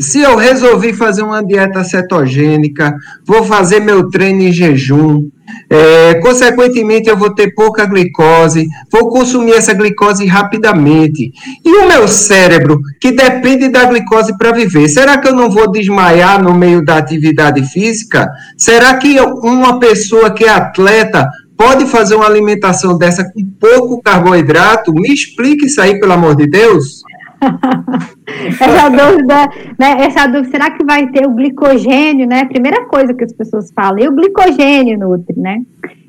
[0.00, 2.94] Se eu resolvi fazer uma dieta cetogênica,
[3.24, 5.28] vou fazer meu treino em jejum,
[5.68, 11.32] é, consequentemente, eu vou ter pouca glicose, vou consumir essa glicose rapidamente.
[11.64, 15.70] E o meu cérebro, que depende da glicose para viver, será que eu não vou
[15.70, 18.28] desmaiar no meio da atividade física?
[18.56, 24.92] Será que uma pessoa que é atleta pode fazer uma alimentação dessa com pouco carboidrato?
[24.92, 27.02] Me explique isso aí, pelo amor de Deus.
[28.60, 29.96] essa dúvida, né?
[30.00, 32.44] Essa dúvida, será que vai ter o glicogênio, né?
[32.46, 35.62] Primeira coisa que as pessoas falam, e o glicogênio Nutri, né?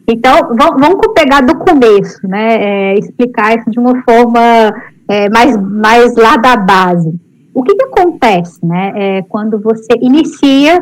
[0.10, 2.56] Então, vamos pegar do começo, né?
[2.62, 4.72] É, explicar isso de uma forma
[5.10, 7.14] é, mais, mais lá da base.
[7.54, 8.94] O que, que acontece, né?
[8.96, 10.80] É, quando você inicia,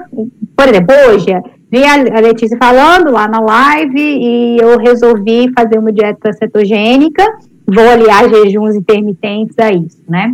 [0.56, 1.32] por exemplo, hoje,
[1.72, 7.24] vi a Letícia falando lá na live e eu resolvi fazer uma dieta cetogênica
[7.68, 10.34] vou aliar jejuns intermitentes a isso, né?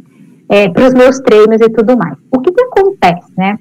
[0.50, 2.18] É, para os meus treinos e tudo mais.
[2.30, 3.58] O que, que acontece, né?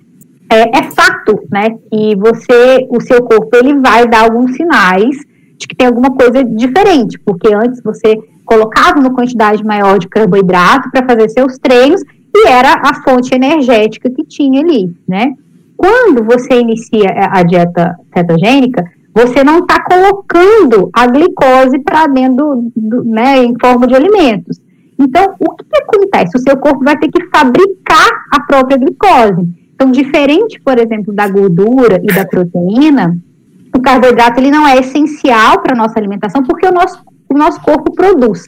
[0.53, 5.17] É, é, fato, né, que você, o seu corpo, ele vai dar alguns sinais
[5.57, 10.91] de que tem alguma coisa diferente, porque antes você colocava uma quantidade maior de carboidrato
[10.91, 12.03] para fazer seus treinos
[12.35, 15.35] e era a fonte energética que tinha ali, né?
[15.81, 23.03] Quando você inicia a dieta cetogênica, você não está colocando a glicose para dentro, do,
[23.03, 24.61] né, em forma de alimentos.
[24.99, 26.37] Então, o que, que, acontece?
[26.37, 29.49] O seu corpo vai ter que fabricar a própria glicose.
[29.75, 33.17] Então, diferente, por exemplo, da gordura e da proteína,
[33.75, 37.59] o carboidrato ele não é essencial para a nossa alimentação porque o nosso, o nosso
[37.63, 38.45] corpo produz.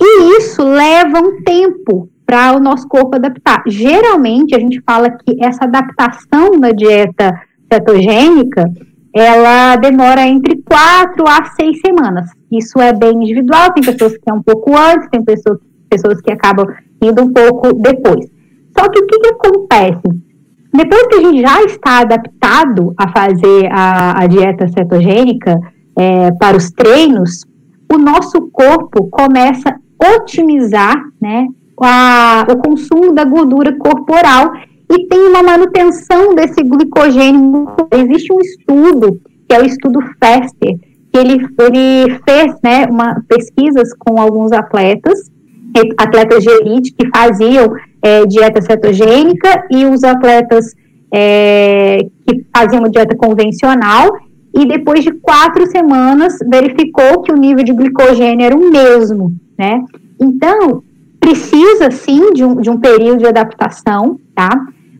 [0.00, 3.62] E isso leva um tempo para o nosso corpo adaptar.
[3.66, 7.40] Geralmente, a gente fala que essa adaptação na dieta
[7.72, 8.68] cetogênica,
[9.14, 12.28] ela demora entre quatro a seis semanas.
[12.50, 15.58] Isso é bem individual, tem pessoas que é um pouco antes, tem pessoas,
[15.88, 16.66] pessoas que acabam
[17.00, 18.26] indo um pouco depois.
[18.76, 20.26] Só que o que, que acontece?
[20.74, 25.58] Depois que a gente já está adaptado a fazer a, a dieta cetogênica
[25.96, 27.46] é, para os treinos,
[27.90, 31.46] o nosso corpo começa a otimizar né,
[31.84, 34.52] a, o consumo da gordura corporal
[34.90, 37.66] e tem uma manutenção desse glicogênio.
[37.92, 40.78] Existe um estudo, que é o estudo FESTER,
[41.12, 45.30] que ele, ele fez né, uma, pesquisas com alguns atletas,
[45.98, 50.74] atletas de elite que faziam é, dieta cetogênica e os atletas
[51.12, 54.10] é, que faziam uma dieta convencional
[54.54, 59.82] e depois de quatro semanas verificou que o nível de glicogênio era o mesmo, né?
[60.18, 60.82] Então,
[61.20, 64.50] precisa sim de um, de um período de adaptação, tá?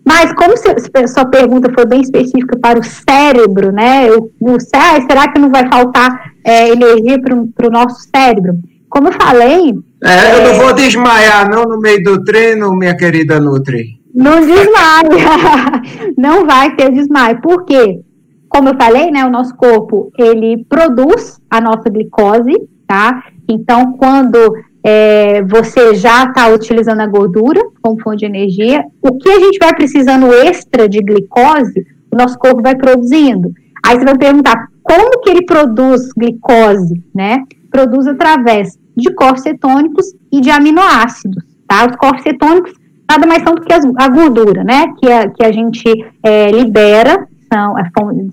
[0.04, 4.08] Mas como se, se sua pergunta foi bem específica para o cérebro, né?
[4.12, 8.54] O, o, será que não vai faltar é, energia para o nosso cérebro?
[8.88, 9.74] Como eu falei.
[10.04, 14.00] É, eu não é, vou desmaiar, não, no meio do treino, minha querida Nutri.
[14.14, 15.82] Não desmaia.
[16.16, 17.40] não vai ter desmaio.
[17.40, 18.00] Por quê?
[18.48, 19.26] Como eu falei, né?
[19.26, 22.52] O nosso corpo ele produz a nossa glicose,
[22.86, 23.24] tá?
[23.48, 24.54] Então, quando
[24.88, 29.58] é, você já está utilizando a gordura como fonte de energia, o que a gente
[29.58, 33.52] vai precisando extra de glicose, o nosso corpo vai produzindo.
[33.84, 37.42] Aí você vai perguntar, como que ele produz glicose, né?
[37.68, 41.84] Produz através de corpos cetônicos e de aminoácidos, tá?
[41.90, 42.72] Os corpos cetônicos
[43.10, 44.86] nada mais são do que as, a gordura, né?
[45.00, 45.82] Que a, que a gente
[46.22, 47.74] é, libera, são,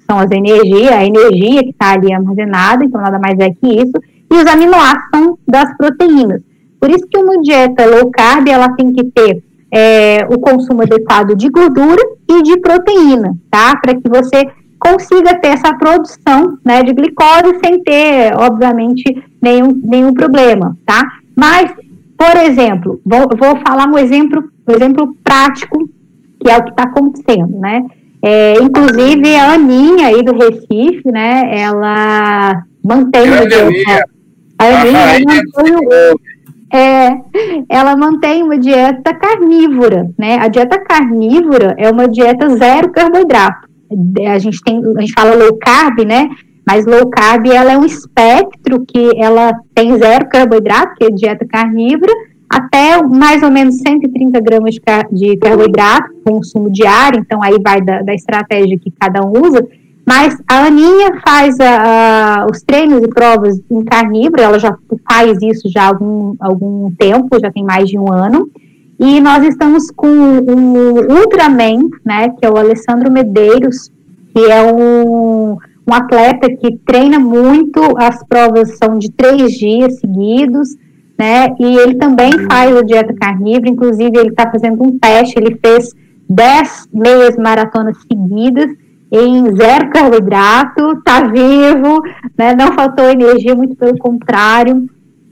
[0.08, 3.94] são as energias, a energia que está ali armazenada, então nada mais é que isso,
[4.34, 6.42] e os aminoácidos são das proteínas.
[6.80, 11.36] Por isso que uma dieta low carb, ela tem que ter é, o consumo adequado
[11.36, 13.76] de gordura e de proteína, tá?
[13.78, 14.44] Para que você
[14.80, 19.04] consiga ter essa produção né, de glicose sem ter, obviamente,
[19.42, 21.02] nenhum, nenhum problema, tá?
[21.36, 21.72] Mas,
[22.18, 25.88] por exemplo, vou, vou falar um exemplo, um exemplo prático,
[26.40, 27.86] que é o que está acontecendo, né?
[28.22, 33.24] É, inclusive, a Aninha aí do Recife, né, ela mantém...
[33.24, 33.56] Grande
[36.74, 37.10] é,
[37.70, 40.38] ela mantém uma dieta carnívora, né?
[40.40, 43.68] A dieta carnívora é uma dieta zero carboidrato.
[44.28, 46.30] A gente tem, a gente fala low carb, né?
[46.66, 51.46] Mas low carb ela é um espectro que ela tem zero carboidrato, que é dieta
[51.46, 52.12] carnívora,
[52.50, 54.76] até mais ou menos 130 gramas
[55.12, 59.68] de carboidrato, consumo diário, então aí vai da, da estratégia que cada um usa,
[60.06, 64.76] mas a Aninha faz a, a, os treinos e provas em carnívoro, ela já
[65.10, 68.50] faz isso já há algum, algum tempo, já tem mais de um ano.
[69.00, 73.92] E nós estamos com o Ultraman, né, que é o Alessandro Medeiros,
[74.34, 80.76] que é um, um atleta que treina muito, as provas são de três dias seguidos,
[81.18, 85.58] né, e ele também faz a dieta carnívora, inclusive ele está fazendo um teste, ele
[85.64, 85.90] fez
[86.30, 88.70] dez meias maratonas seguidas,
[89.16, 92.02] em zero carboidrato, está vivo,
[92.36, 94.90] né, não faltou energia, muito pelo contrário.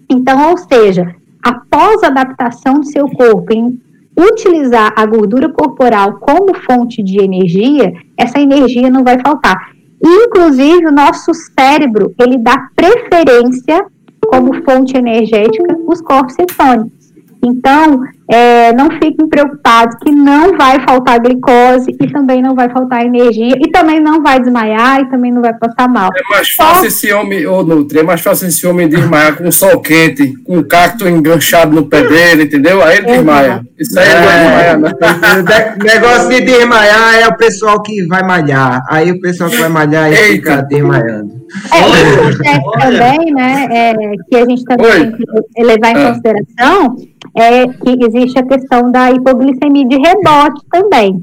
[0.07, 3.81] Então, ou seja, após a adaptação do seu corpo em
[4.15, 9.71] utilizar a gordura corporal como fonte de energia, essa energia não vai faltar.
[10.03, 13.83] Inclusive, o nosso cérebro, ele dá preferência
[14.27, 17.13] como fonte energética os corpos cetônicos.
[17.43, 23.05] Então, é, não fiquem preocupados que não vai faltar glicose e também não vai faltar
[23.05, 26.09] energia e também não vai desmaiar e também não vai passar mal.
[26.15, 26.87] É mais fácil Só...
[26.87, 30.59] esse homem, ô Nutri, é mais fácil esse homem desmaiar com o sol quente, com
[30.59, 32.81] o cacto enganchado no pé dele, entendeu?
[32.81, 33.61] Aí ele desmaia.
[33.77, 35.85] Isso aí é, é não desmaia, não.
[35.85, 38.81] negócio de desmaiar é o pessoal que vai malhar.
[38.89, 41.41] Aí o pessoal que vai malhar e fica desmaiando.
[41.73, 43.93] É, isso também, né, é,
[44.29, 44.99] que a gente também Oi.
[44.99, 46.07] tem que levar em ah.
[46.07, 46.95] consideração
[47.35, 51.19] é que existe a questão da hipoglicemia de rebote também,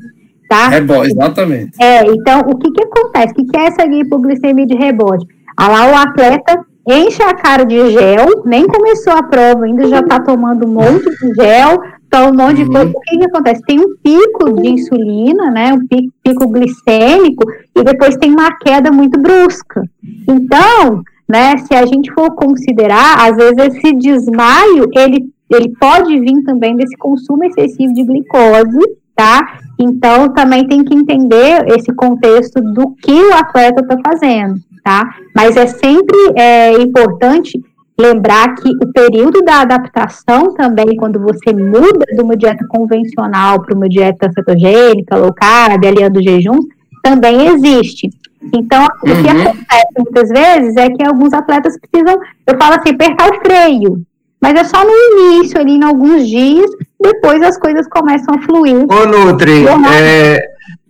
[0.48, 0.68] tá?
[0.68, 1.82] Rebote, exatamente.
[1.82, 3.32] É, então, o que que acontece?
[3.32, 5.26] O que, que é essa hipoglicemia de rebote?
[5.56, 10.00] Ah, lá o atleta enche a cara de gel, nem começou a prova ainda, já
[10.00, 12.72] está tomando um monte de gel, toma um monte de uhum.
[12.72, 12.90] coisa.
[12.90, 13.62] O que, que acontece?
[13.66, 15.74] Tem um pico de insulina, né?
[15.74, 17.44] Um pico, pico glicêmico,
[17.76, 19.82] e depois tem uma queda muito brusca.
[20.26, 26.42] Então, né, se a gente for considerar, às vezes esse desmaio, ele ele pode vir
[26.44, 28.80] também desse consumo excessivo de glicose,
[29.14, 29.58] tá?
[29.78, 35.08] Então, também tem que entender esse contexto do que o atleta está fazendo, tá?
[35.34, 37.60] Mas é sempre é, importante
[37.98, 43.74] lembrar que o período da adaptação também, quando você muda de uma dieta convencional para
[43.74, 46.64] uma dieta cetogênica, low carb, aliando jejuns,
[47.02, 48.08] também existe.
[48.54, 49.42] Então, o que uhum.
[49.42, 54.02] acontece muitas vezes é que alguns atletas precisam, eu falo assim, apertar o freio,
[54.40, 56.70] mas é só no início, ali, em alguns dias,
[57.00, 58.86] depois as coisas começam a fluir.
[58.88, 60.40] Ô, Nutri, é,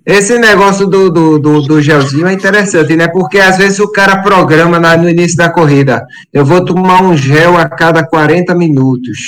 [0.04, 3.08] esse negócio do, do, do, do, gelzinho é interessante, né?
[3.08, 7.16] Porque às vezes o cara programa na, no início da corrida, eu vou tomar um
[7.16, 9.18] gel a cada 40 minutos.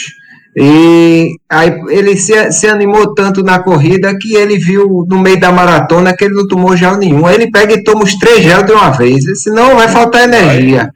[0.56, 5.52] E aí ele se, se animou tanto na corrida que ele viu no meio da
[5.52, 7.24] maratona que ele não tomou gel nenhum.
[7.26, 10.90] Aí ele pega e toma os três gel de uma vez, senão vai faltar energia.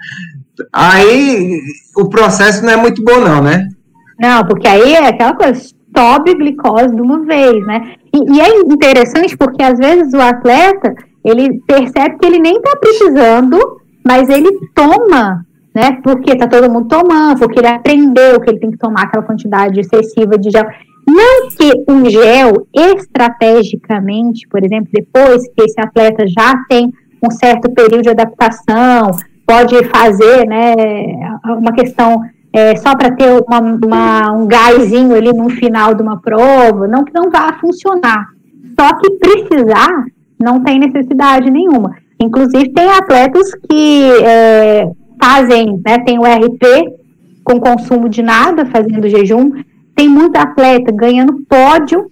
[0.72, 1.60] Aí
[1.96, 3.68] o processo não é muito bom, não, né?
[4.18, 5.60] Não, porque aí é aquela coisa,
[5.96, 7.94] sobe glicose de uma vez, né?
[8.12, 12.76] E, e, é interessante porque às vezes o atleta ele percebe que ele nem está
[12.76, 13.58] precisando,
[14.04, 15.98] mas ele toma, né?
[16.02, 19.80] Porque está todo mundo tomando, porque ele aprendeu que ele tem que tomar aquela quantidade
[19.80, 20.66] excessiva de gel.
[21.06, 26.92] Não que o gel, estrategicamente, por exemplo, depois que esse atleta já tem
[27.22, 29.10] um certo período de adaptação,
[29.46, 30.74] pode fazer, né,
[31.58, 32.20] uma questão
[32.52, 37.04] é, só para ter uma, uma, um gásinho ali no final de uma prova, não
[37.04, 38.26] que não vá funcionar.
[38.78, 40.04] Só que precisar,
[40.38, 41.96] não tem necessidade nenhuma.
[42.20, 44.88] Inclusive, tem atletas que é,
[45.20, 46.64] fazem, né, tem o RP
[47.42, 49.52] com consumo de nada, fazendo jejum,
[49.94, 52.06] tem muito atleta ganhando pódio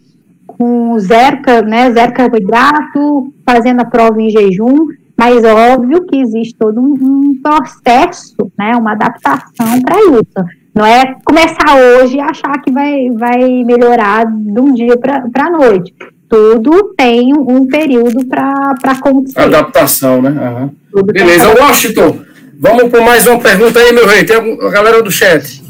[0.47, 4.89] com zero, né, zero carboidrato, fazendo a prova em jejum,
[5.23, 10.49] mas óbvio que existe todo um, um processo, né, uma adaptação para isso.
[10.75, 15.51] Não é começar hoje e achar que vai, vai melhorar de um dia para a
[15.51, 15.95] noite.
[16.29, 19.39] Tudo tem um período para acontecer.
[19.39, 20.70] Adaptação, né?
[20.93, 21.05] Uhum.
[21.05, 22.18] Beleza, Washington,
[22.59, 24.25] vamos por mais uma pergunta aí, meu rei.
[24.25, 25.62] Tem a galera do chat.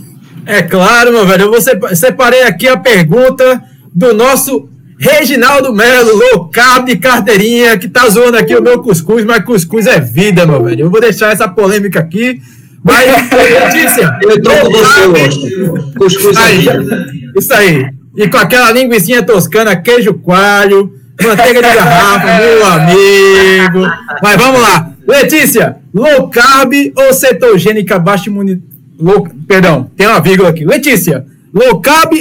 [0.47, 1.53] É claro, meu velho.
[1.53, 4.72] Eu separei aqui a pergunta do nosso
[5.03, 9.99] Reginaldo Melo, low carb carteirinha, que tá zoando aqui o meu cuscuz, mas cuscuz é
[9.99, 10.83] vida, meu velho.
[10.83, 12.41] Eu vou deixar essa polêmica aqui.
[12.85, 14.17] Mas, Letícia.
[14.23, 15.93] Eu tô com você, Washington.
[15.99, 17.07] Cuscuz é vida.
[17.37, 17.85] Isso aí.
[18.17, 23.93] E com aquela linguiça toscana, queijo coalho, manteiga de garrafa, meu amigo.
[24.23, 24.93] Mas vamos lá.
[25.09, 28.63] Letícia, low carb ou cetogênica baixa imunidade?
[29.01, 30.65] Low, perdão, tem uma vírgula aqui.
[30.65, 32.13] Letícia, low carb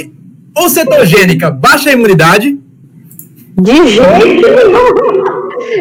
[0.56, 2.58] ou cetogênica baixa imunidade?
[3.60, 4.48] De jeito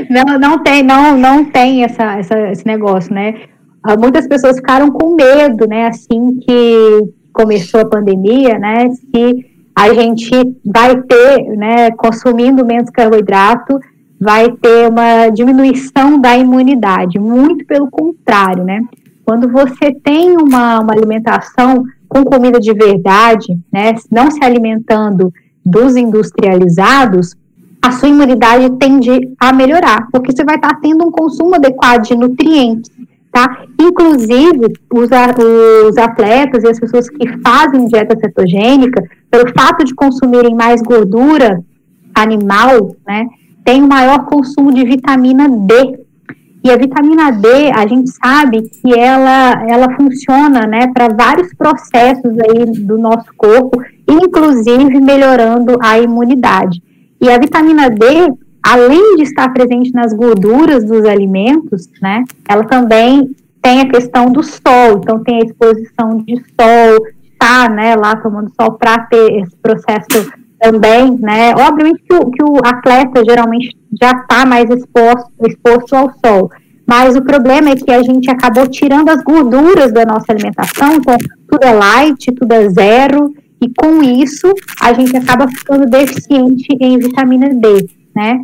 [0.09, 3.36] Não, não tem, não, não tem essa, essa, esse negócio, né?
[3.84, 5.88] Ah, muitas pessoas ficaram com medo, né?
[5.88, 7.01] Assim que
[7.34, 8.89] começou a pandemia, né?
[8.89, 9.45] Se
[9.76, 10.32] a gente
[10.65, 11.91] vai ter, né?
[11.91, 13.80] Consumindo menos carboidrato,
[14.19, 17.17] vai ter uma diminuição da imunidade.
[17.17, 18.82] Muito pelo contrário, né?
[19.26, 25.32] Quando você tem uma, uma alimentação com comida de verdade, né, não se alimentando
[25.65, 27.34] dos industrializados,
[27.82, 32.16] a sua imunidade tende a melhorar, porque você vai estar tendo um consumo adequado de
[32.16, 32.92] nutrientes,
[33.32, 33.64] tá?
[33.80, 35.10] Inclusive, os,
[35.90, 41.64] os atletas e as pessoas que fazem dieta cetogênica, pelo fato de consumirem mais gordura
[42.14, 43.28] animal, né,
[43.64, 46.00] tem um maior consumo de vitamina D,
[46.64, 52.32] e a vitamina D, a gente sabe que ela, ela funciona né, para vários processos
[52.40, 56.80] aí do nosso corpo, inclusive melhorando a imunidade.
[57.22, 58.05] E a vitamina D,
[58.63, 64.41] além de estar presente nas gorduras dos alimentos, né, ela também tem a questão do
[64.41, 67.05] sol, então tem a exposição de sol,
[67.38, 71.53] tá, né, lá tomando sol para ter esse processo também, né?
[71.55, 76.51] Obviamente que o, que o atleta geralmente já está mais exposto, exposto ao sol.
[76.88, 81.15] Mas o problema é que a gente acabou tirando as gorduras da nossa alimentação, então
[81.49, 84.51] tudo é light, tudo é zero, e com isso
[84.82, 88.41] a gente acaba ficando deficiente em vitamina D, né?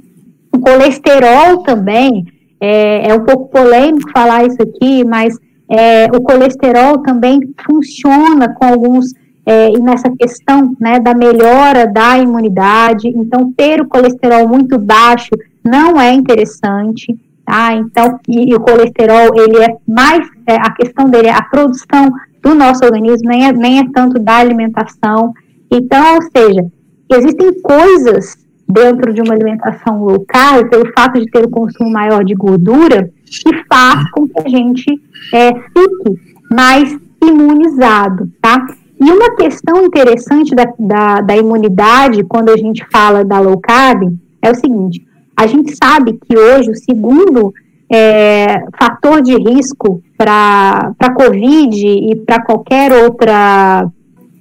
[0.52, 2.26] O colesterol também,
[2.60, 5.38] é, é um pouco polêmico falar isso aqui, mas
[5.70, 9.14] é, o colesterol também funciona com alguns
[9.46, 13.08] é, nessa questão né, da melhora da imunidade.
[13.08, 15.30] Então, ter o colesterol muito baixo
[15.64, 17.74] não é interessante, tá?
[17.74, 22.12] Então, e, e o colesterol, ele é mais, é, a questão dele é a produção
[22.42, 25.34] do nosso organismo, nem é, nem é tanto da alimentação.
[25.72, 26.66] Então, ou seja,
[27.12, 32.24] existem coisas dentro de uma alimentação low carb, pelo fato de ter o consumo maior
[32.24, 35.02] de gordura, que faz com que a gente
[35.34, 36.20] é, fique
[36.52, 38.68] mais imunizado, tá?
[39.00, 44.14] E uma questão interessante da, da, da, imunidade, quando a gente fala da low carb,
[44.42, 47.54] é o seguinte: a gente sabe que hoje o segundo
[47.92, 53.88] é, fator de risco para a Covid e para qualquer outra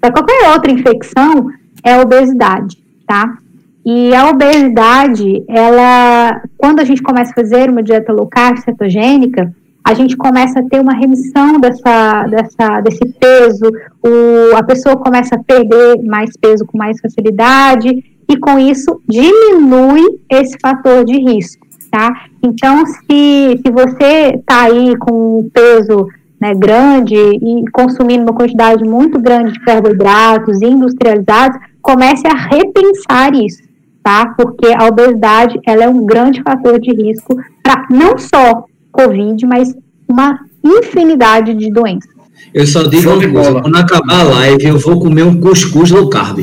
[0.01, 1.51] para qualquer outra infecção
[1.85, 3.39] é a obesidade, tá?
[3.85, 9.53] E a obesidade, ela, quando a gente começa a fazer uma dieta low carb cetogênica,
[9.85, 13.71] a gente começa a ter uma remissão dessa, dessa, desse peso,
[14.05, 20.03] o, a pessoa começa a perder mais peso com mais facilidade, e com isso diminui
[20.29, 21.66] esse fator de risco,
[21.97, 22.27] tá?
[22.43, 26.07] Então, se, se você está aí com um peso
[26.39, 33.63] né, grande e consumindo uma quantidade muito grande de carboidratos industrializados, comece a repensar isso,
[34.03, 34.35] tá?
[34.37, 39.75] Porque a obesidade, ela é um grande fator de risco para não só Covid, mas
[40.07, 42.15] uma infinidade de doenças.
[42.53, 46.11] Eu só digo uma coisa, quando acabar a live, eu vou comer um cuscuz low
[46.11, 46.41] carb.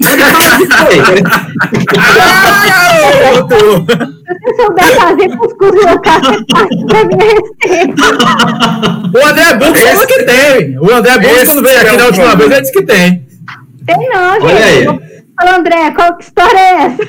[3.46, 3.86] garoto!
[3.90, 6.20] Se eu souber fazer cuscuz local,
[6.88, 7.86] você
[9.14, 10.78] O André Burgos falou que tem.
[10.78, 13.26] O André Burgos, quando veio aqui é na última vez, ele disse que tem.
[13.86, 14.44] Tem não, gente.
[14.44, 14.86] Olha aí.
[15.40, 17.02] Fala, André, qual que história é essa?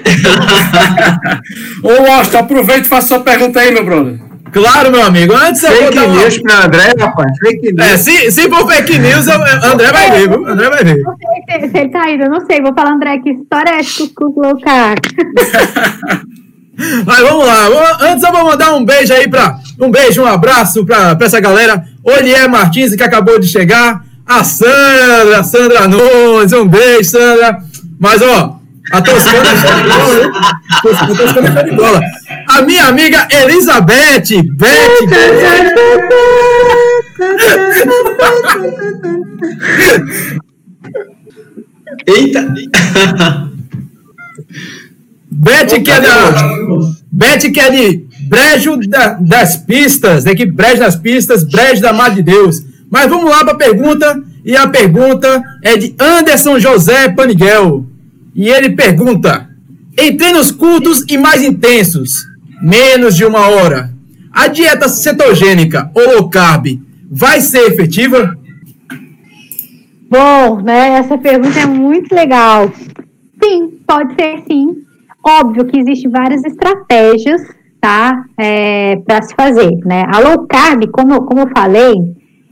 [1.84, 4.30] Ô, Austin, aproveita e faça sua pergunta aí, meu brother.
[4.52, 5.34] Claro, meu amigo.
[5.34, 7.38] Antes fake eu vou dar news para André, rapaz.
[7.39, 7.88] Fake news.
[7.88, 10.47] É, se, se for fake news, André vai ver, viu?
[10.47, 11.02] André vai ver.
[11.02, 12.62] Não sei se ele tá indo, eu não sei.
[12.62, 14.34] Vou falar, André, que história é essa que o
[17.06, 17.68] Mas vamos lá.
[18.02, 21.86] Antes eu vou mandar um beijo aí para um beijo, um abraço para essa galera.
[22.04, 24.04] Olier Martins, que acabou de chegar.
[24.26, 27.58] A Sandra, a Sandra Nunes, um beijo, Sandra.
[27.99, 30.32] Mas, ó, a Toscana é bola,
[30.99, 32.01] A Toscana é bola.
[32.49, 34.91] A minha amiga Elizabeth, Beth.
[42.07, 42.53] Eita!
[45.29, 46.32] Beth que é da.
[47.11, 50.34] Beth que é de Brejo da, das Pistas, né?
[50.34, 52.63] Que Brejo das Pistas, Brejo da Mar de Deus.
[52.89, 54.21] Mas vamos lá para a pergunta.
[54.43, 57.86] E a pergunta é de Anderson José Paniguel.
[58.34, 59.49] E ele pergunta:
[59.97, 62.25] em treinos curtos e mais intensos,
[62.61, 63.91] menos de uma hora,
[64.32, 66.79] a dieta cetogênica ou low carb
[67.09, 68.38] vai ser efetiva?
[70.09, 70.99] Bom, né?
[70.99, 72.71] Essa pergunta é muito legal.
[73.43, 74.84] Sim, pode ser sim.
[75.23, 77.41] Óbvio que existem várias estratégias,
[77.79, 78.23] tá?
[78.38, 80.05] É, para se fazer, né?
[80.07, 81.93] A low carb, como, como eu falei,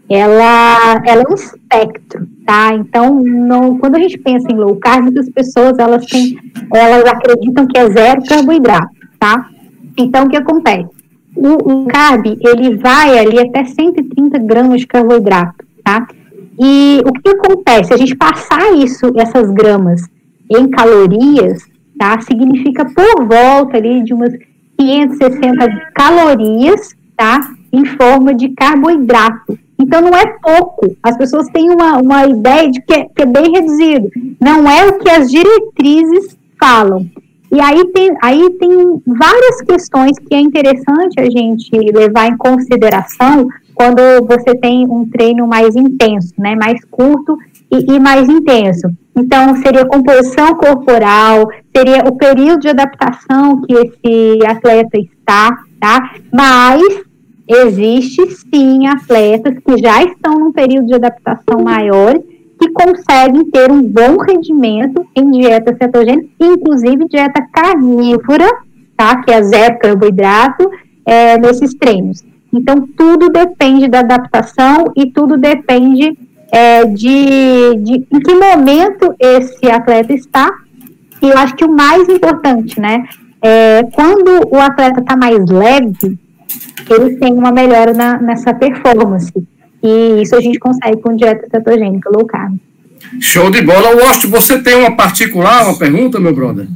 [0.09, 2.74] ela, ela é um espectro, tá?
[2.74, 6.36] Então, não, quando a gente pensa em low carb, muitas pessoas elas têm,
[6.74, 8.89] elas acreditam que é zero carboidrato,
[9.20, 9.47] tá?
[9.95, 10.89] Então, o que acontece?
[11.36, 16.08] O, o carb, ele vai ali até 130 gramas de carboidrato, tá?
[16.60, 17.93] E o que acontece?
[17.93, 20.02] A gente passar isso, essas gramas,
[20.50, 21.62] em calorias,
[22.00, 22.20] tá?
[22.22, 24.34] Significa por volta ali de umas
[24.76, 27.39] 560 calorias, tá?
[27.72, 29.57] Em forma de carboidrato.
[29.80, 30.95] Então, não é pouco.
[31.01, 34.09] As pessoas têm uma, uma ideia de que é, que é bem reduzido.
[34.39, 37.05] Não é o que as diretrizes falam.
[37.51, 43.47] E aí tem, aí tem várias questões que é interessante a gente levar em consideração
[43.74, 46.55] quando você tem um treino mais intenso, né?
[46.55, 47.38] Mais curto
[47.72, 48.89] e, e mais intenso.
[49.15, 56.13] Então, seria composição corporal, seria o período de adaptação que esse atleta está, tá?
[56.32, 57.01] Mas
[57.50, 62.14] existe sim atletas que já estão num período de adaptação maior
[62.60, 68.47] que conseguem ter um bom rendimento em dieta cetogênica, inclusive dieta carnívora,
[68.95, 69.24] tá?
[69.24, 70.70] Que é zero carboidrato,
[71.06, 72.24] é, nesses treinos.
[72.54, 76.18] Então, tudo depende da adaptação e tudo depende
[76.52, 80.50] é, de, de em que momento esse atleta está.
[81.22, 83.06] E eu acho que o mais importante, né?
[83.41, 86.20] É, quando o atleta está mais leve,
[86.89, 89.32] ele tem uma melhora na, nessa performance.
[89.82, 92.58] E isso a gente consegue com dieta cetogênica low carb.
[93.20, 93.95] Show de bola.
[93.95, 96.68] Washington, você tem uma particular, uma pergunta, meu brother?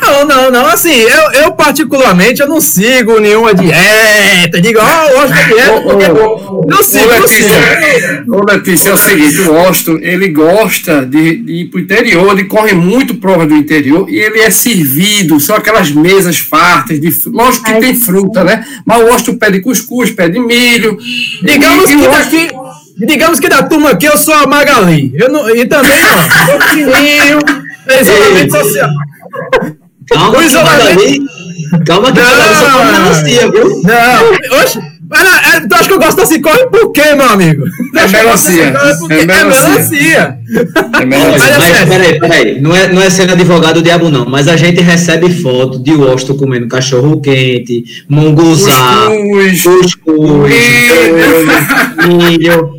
[0.00, 0.66] Não, não, não.
[0.66, 4.60] Assim, eu, eu particularmente eu não sigo nenhuma dieta.
[4.60, 5.80] Digo, ó, oh, Washington é dieta.
[5.82, 6.04] Porque...
[6.10, 11.36] Ô, não sigo, ô, Letícia, Ô, Letícia, é o seguinte: o Washington, ele gosta de,
[11.36, 15.38] de ir para o interior, ele corre muito prova do interior e ele é servido,
[15.40, 17.00] são aquelas mesas fartas.
[17.00, 18.64] De, lógico que Ai, tem fruta, né?
[18.84, 20.98] Mas o Washington pede cuscuz, pede milho.
[21.42, 22.48] Digamos e, que daqui.
[22.96, 25.12] Digamos que da turma aqui eu sou a Magali.
[25.16, 27.38] Eu não, e também, ó, pequenininho,
[28.00, 28.88] isolamento social.
[30.10, 31.24] Calma, que isolamento...
[31.86, 33.82] Calma que não, só come melancia, viu?
[33.82, 34.78] Não, oxe,
[35.08, 36.40] mas, é, tu acha que eu gosto assim?
[36.40, 37.64] Corre por quê, meu amigo?
[37.94, 38.64] É melancia.
[38.64, 40.38] É, é melancia.
[41.00, 41.58] É melancia.
[41.58, 42.60] Mas, mas peraí, peraí.
[42.60, 44.24] Não é, não é sendo advogado diabo, não.
[44.26, 49.08] Mas a gente recebe foto de Washington comendo cachorro quente, munguzá,
[49.62, 50.52] cuscuz,
[52.08, 52.72] milho.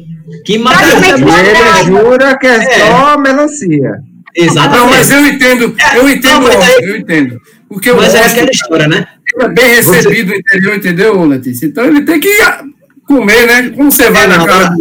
[0.45, 1.15] Que maravilha.
[1.15, 2.87] Ele jura que é, é.
[2.87, 3.91] só melancia.
[4.36, 4.77] Exatamente.
[4.77, 7.41] Não, mas eu entendo, eu entendo, não, eu entendo.
[7.69, 9.07] Porque mas é aquela história, né?
[9.41, 11.65] é bem recebido no interior, entendeu, Letícia?
[11.65, 12.29] Então ele tem que
[13.05, 13.69] comer, né?
[13.69, 14.75] Como você vai é, na casa,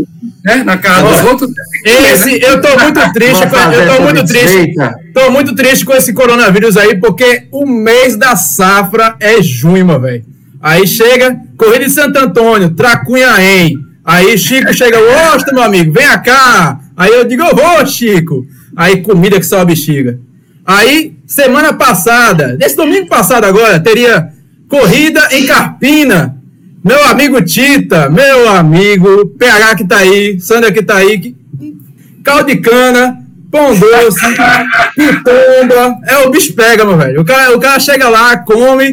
[0.44, 0.56] né?
[0.64, 1.50] na casa dos outros.
[1.84, 2.38] Esse, né?
[2.42, 4.74] Eu tô muito triste, com, eu tô muito triste.
[5.12, 10.24] Tô muito triste com esse coronavírus aí, porque o mês da safra é junho, velho.
[10.60, 13.76] Aí chega, Corrida de Santo Antônio, Tracunhaém.
[14.04, 16.78] Aí Chico chega, ô, meu amigo, vem cá.
[16.96, 18.46] Aí eu digo, eu vou, Chico.
[18.76, 20.18] Aí comida que só a bexiga.
[20.66, 24.30] Aí, semana passada, desse domingo passado agora, teria
[24.68, 26.36] corrida em Carpina.
[26.82, 31.34] Meu amigo Tita, meu amigo PH que tá aí, Sandra que tá aí,
[32.22, 33.18] caldo de cana,
[33.50, 34.20] pão doce,
[34.96, 35.98] pitomba.
[36.06, 37.20] É, o bicho pega, meu velho.
[37.20, 38.92] O cara, o cara chega lá, come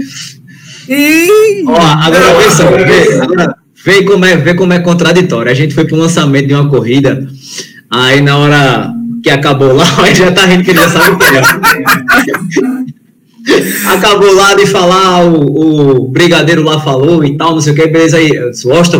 [0.87, 1.63] e.
[1.67, 5.51] Ó, agora vê só, vê, agora vê como, é, vê como é contraditório.
[5.51, 7.27] A gente foi pro lançamento de uma corrida,
[7.89, 11.25] aí na hora que acabou lá, já tá rindo que ele já sabe o que
[11.25, 11.41] é.
[13.87, 17.87] Acabou lá de falar, o, o brigadeiro lá falou e tal, não sei o que,
[17.87, 18.29] beleza aí.
[18.29, 18.97] Eu disse, Osta,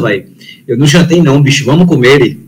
[0.68, 2.22] eu não jantei não, bicho, vamos comer.
[2.22, 2.40] Ele,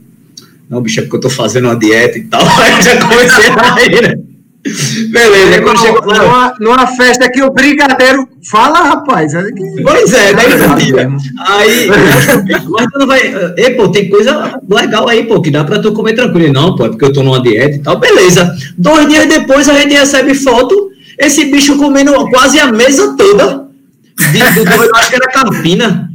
[0.69, 2.41] não, bicho, é porque eu tô fazendo uma dieta e tal.
[2.59, 4.32] Aí eu já comecei a rir, né?
[4.65, 6.23] Beleza, quando chegou lá.
[6.23, 9.33] Numa, numa festa que o brigadeiro fala, rapaz.
[9.83, 11.11] Pois é, daí mentira.
[11.47, 11.87] Aí,
[12.69, 13.21] mas tu não vai.
[13.57, 16.53] E, pô, tem coisa legal aí, pô, que dá pra tu comer tranquilo.
[16.53, 17.99] Não, pô, é porque eu tô numa dieta e tal.
[17.99, 18.55] Beleza.
[18.77, 23.63] Dois dias depois a gente recebe foto, esse bicho comendo quase a mesa toda.
[24.31, 26.09] De, do, do- eu acho que era Campina.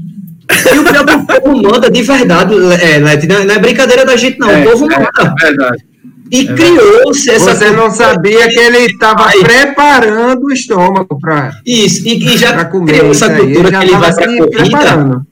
[0.73, 4.07] E o pior que o povo manda, de verdade, é, não é- não é brincadeira
[4.07, 4.49] da gente, não.
[4.49, 5.35] É, o povo é, manda.
[5.43, 5.85] verdade.
[6.31, 7.55] E criou-se essa.
[7.55, 12.93] Você não sabia que ele estava preparando o estômago para Isso, e, e já comer
[12.99, 14.57] criou essa cultura que ele vai estava pra se corrida.
[14.79, 15.27] preparando.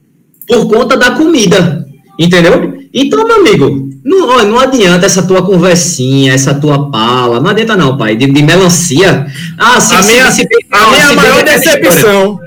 [0.48, 1.86] por conta da comida,
[2.18, 2.74] entendeu?
[2.94, 7.98] Então, meu amigo, não, não adianta essa tua conversinha, essa tua pala, não adianta não,
[7.98, 9.26] pai, de, de melancia.
[9.58, 10.42] Ah, sim, A sim, minha, sim,
[10.72, 11.58] a não, minha maior história.
[11.58, 12.38] decepção,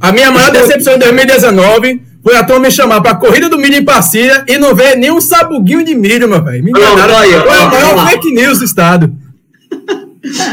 [0.00, 3.76] a minha maior decepção em 2019 foi a turma me chamar pra corrida do milho
[3.76, 6.62] em Passilha e não ver nenhum sabuguinho de milho, meu velho.
[6.62, 7.14] Me enganaram.
[7.14, 9.10] Foi a ó, maior fake news do estado.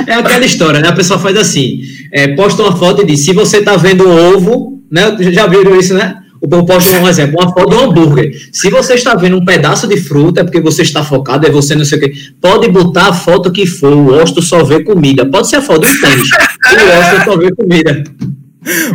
[0.07, 0.88] É aquela história, né?
[0.88, 1.82] A pessoa faz assim,
[2.13, 5.17] é, posta uma foto e diz, se você tá vendo um ovo, né?
[5.34, 6.15] Já viram isso, né?
[6.39, 8.32] O povo posta um exemplo, uma foto de um hambúrguer.
[8.53, 11.76] Se você está vendo um pedaço de fruta, é porque você está focado, é você
[11.76, 12.13] não sei o quê.
[12.39, 15.26] Pode botar a foto que for, o Osto só vê comida.
[15.26, 16.30] Pode ser a foto do tênis.
[16.30, 18.03] o Osto só vê comida.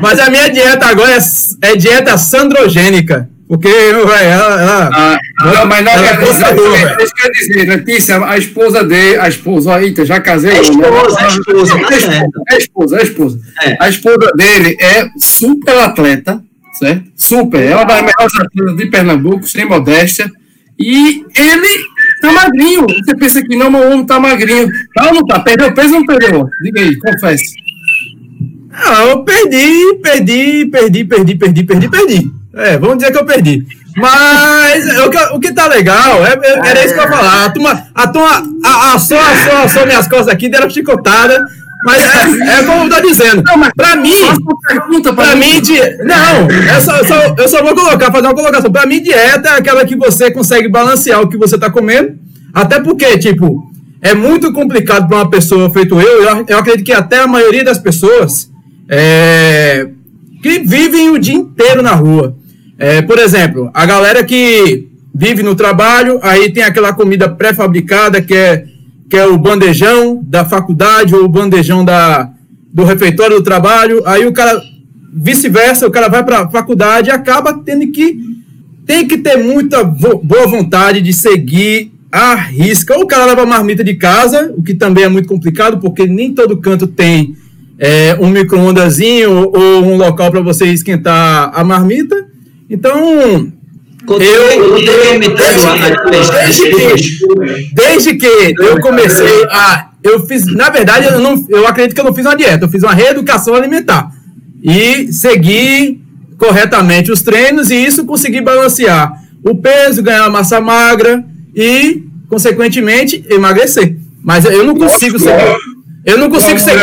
[0.00, 1.18] Mas a minha dieta agora é,
[1.72, 3.28] é dieta sandrogênica.
[3.48, 6.24] Porque, meu ela, ela- Ah, não, mas não Ela é
[7.02, 10.52] isso quer dizer, Letícia, a esposa dele, a esposa, ó, eita, já casei.
[10.52, 13.40] É esposa, é esposa, É esposa, é esposa, é esposa.
[13.80, 16.40] A esposa dele é super atleta,
[16.78, 17.02] certo?
[17.16, 17.60] Super.
[17.62, 20.30] Ela é uma das melhores atletas de Pernambuco, sem modéstia.
[20.78, 21.84] E ele
[22.22, 22.86] tá magrinho.
[22.86, 24.68] Você pensa que não, mas o homem tá magrinho.
[24.94, 25.40] Tá ou não tá?
[25.40, 26.48] Perdeu peso ou não perdeu?
[26.62, 27.52] Diga aí, confesse.
[28.72, 32.30] Ah, eu perdi, perdi, perdi, perdi, perdi, perdi, perdi.
[32.54, 33.64] É, vamos dizer que eu perdi.
[33.96, 37.44] Mas o que, o que tá legal, é, é- era isso que eu ia falar.
[37.46, 41.44] A turma, a turma, a, a, só, só, só minhas costas aqui deram chicotada.
[41.82, 43.42] Mas é, é como eu tô dizendo.
[43.74, 44.12] Pra mim,
[44.68, 45.80] pergunta Pra mim, di...
[46.04, 48.70] não, eu só, eu só- eu só vou colocar, fazer uma colocação.
[48.70, 52.12] Pra mim, dieta é aquela que você consegue balancear o que você tá comendo.
[52.52, 53.62] Até porque, tipo,
[54.02, 56.22] é muito complicado para uma pessoa feito eu.
[56.22, 58.49] Eu, eu acredito que até a maioria das pessoas
[58.90, 59.88] é,
[60.42, 62.36] que vivem o dia inteiro na rua.
[62.76, 68.34] É, por exemplo, a galera que vive no trabalho, aí tem aquela comida pré-fabricada que
[68.34, 68.64] é,
[69.08, 72.30] que é o bandejão da faculdade ou o bandejão da,
[72.72, 74.02] do refeitório do trabalho.
[74.06, 74.60] Aí o cara,
[75.12, 78.18] vice-versa, o cara vai para a faculdade e acaba tendo que
[78.86, 82.96] tem que ter muita boa vontade de seguir a risca.
[82.96, 86.06] Ou o cara leva a marmita de casa, o que também é muito complicado, porque
[86.06, 87.36] nem todo canto tem
[87.80, 92.14] é, um micro-ondazinho ou um local para você esquentar a marmita.
[92.68, 93.50] Então,
[94.08, 94.78] Eu, eu,
[97.72, 99.90] desde que eu comecei a.
[100.02, 102.68] Eu fiz, na verdade, eu, não, eu acredito que eu não fiz uma dieta, eu
[102.70, 104.10] fiz uma reeducação alimentar.
[104.62, 106.02] E segui
[106.38, 109.12] corretamente os treinos e isso consegui balancear
[109.44, 111.24] o peso, ganhar massa magra
[111.54, 113.96] e, consequentemente, emagrecer.
[114.22, 115.69] Mas eu não consigo seguir.
[116.04, 116.80] Eu não consigo seguir,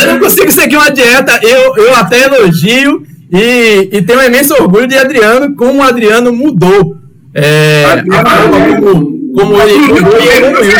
[0.00, 1.38] eu não consigo seguir uma dieta.
[1.42, 6.32] Eu, eu até elogio e, e tenho um imenso orgulho de Adriano, como o Adriano
[6.32, 6.96] mudou.
[7.34, 10.72] É, a forma como, como ele mudou e evoluiu.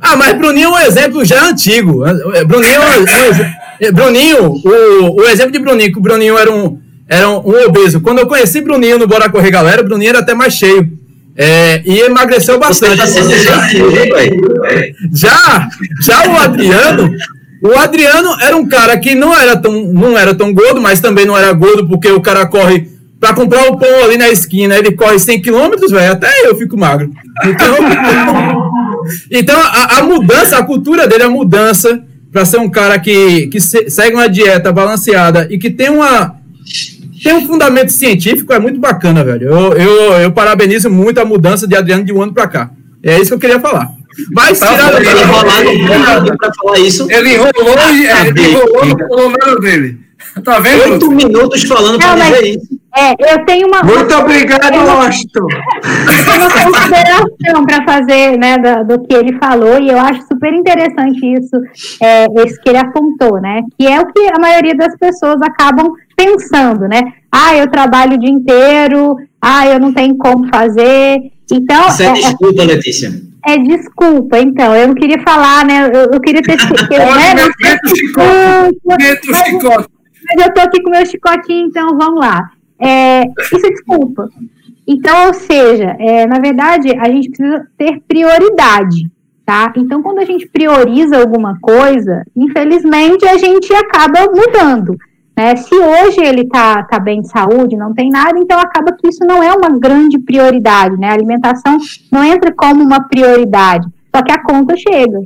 [0.00, 2.02] Ah, mas Bruninho é um exemplo já antigo.
[2.46, 7.28] Bruninho, é um Bruninho o, o exemplo de Bruninho, que o Bruninho era um, era
[7.28, 8.00] um, um obeso.
[8.00, 10.99] Quando eu conheci Bruninho no Bora Correr Galera, Bruninho era até mais cheio.
[11.36, 12.96] É, e emagreceu bastante.
[12.98, 13.06] tá?
[15.12, 15.68] Já,
[16.02, 17.14] já o Adriano,
[17.62, 21.24] o Adriano era um cara que não era tão, não era tão gordo, mas também
[21.24, 24.92] não era gordo porque o cara corre para comprar o pão ali na esquina, ele
[24.92, 27.10] corre 100 quilômetros, velho, até eu fico magro.
[27.44, 27.76] Então,
[29.30, 32.02] então a, a mudança, a cultura dele, a mudança
[32.32, 36.36] para ser um cara que, que se- segue uma dieta balanceada e que tem uma
[37.22, 39.48] tem um fundamento científico, é muito bacana, velho.
[39.48, 42.70] Eu, eu, eu parabenizo muito a mudança de Adriano de um ano para cá.
[43.02, 43.88] É isso que eu queria falar.
[44.32, 47.10] Mas, Tá tirando bom, Ele enrolado para falar isso.
[47.10, 48.50] Ele enrolou e é, ele Cadê?
[48.50, 50.10] enrolou no colomero dele.
[50.44, 50.92] Tá vendo?
[50.92, 52.80] Oito minutos falando para dizer isso.
[52.96, 53.82] É, eu tenho uma.
[53.82, 55.46] Muito obrigado, Washington.
[55.46, 61.20] uma consideração para fazer né, do, do, que ele falou, e eu acho super interessante
[61.24, 61.56] isso,
[62.02, 63.62] é, esse que ele apontou, né?
[63.78, 67.00] Que é o que a maioria das pessoas acabam pensando, né?
[67.32, 71.32] Ah, eu trabalho o dia inteiro, ah, eu não tenho como fazer.
[71.50, 71.88] Então.
[71.88, 73.30] Isso é, é desculpa, Letícia.
[73.46, 75.86] É desculpa, então, eu não queria falar, né?
[75.86, 76.58] Eu, eu queria ter.
[76.92, 77.48] Olha, né,
[78.84, 79.86] mas,
[80.26, 82.50] mas eu tô aqui com meu chicotinho, então vamos lá.
[82.78, 84.28] É, isso é desculpa.
[84.86, 89.10] Então, ou seja, é, na verdade, a gente precisa ter prioridade,
[89.46, 89.72] tá?
[89.76, 94.96] Então, quando a gente prioriza alguma coisa, infelizmente, a gente acaba mudando.
[95.36, 95.56] Né?
[95.56, 99.24] Se hoje ele está tá bem de saúde, não tem nada, então acaba que isso
[99.26, 101.08] não é uma grande prioridade, né?
[101.08, 101.78] A alimentação
[102.12, 105.20] não entra como uma prioridade, só que a conta chega.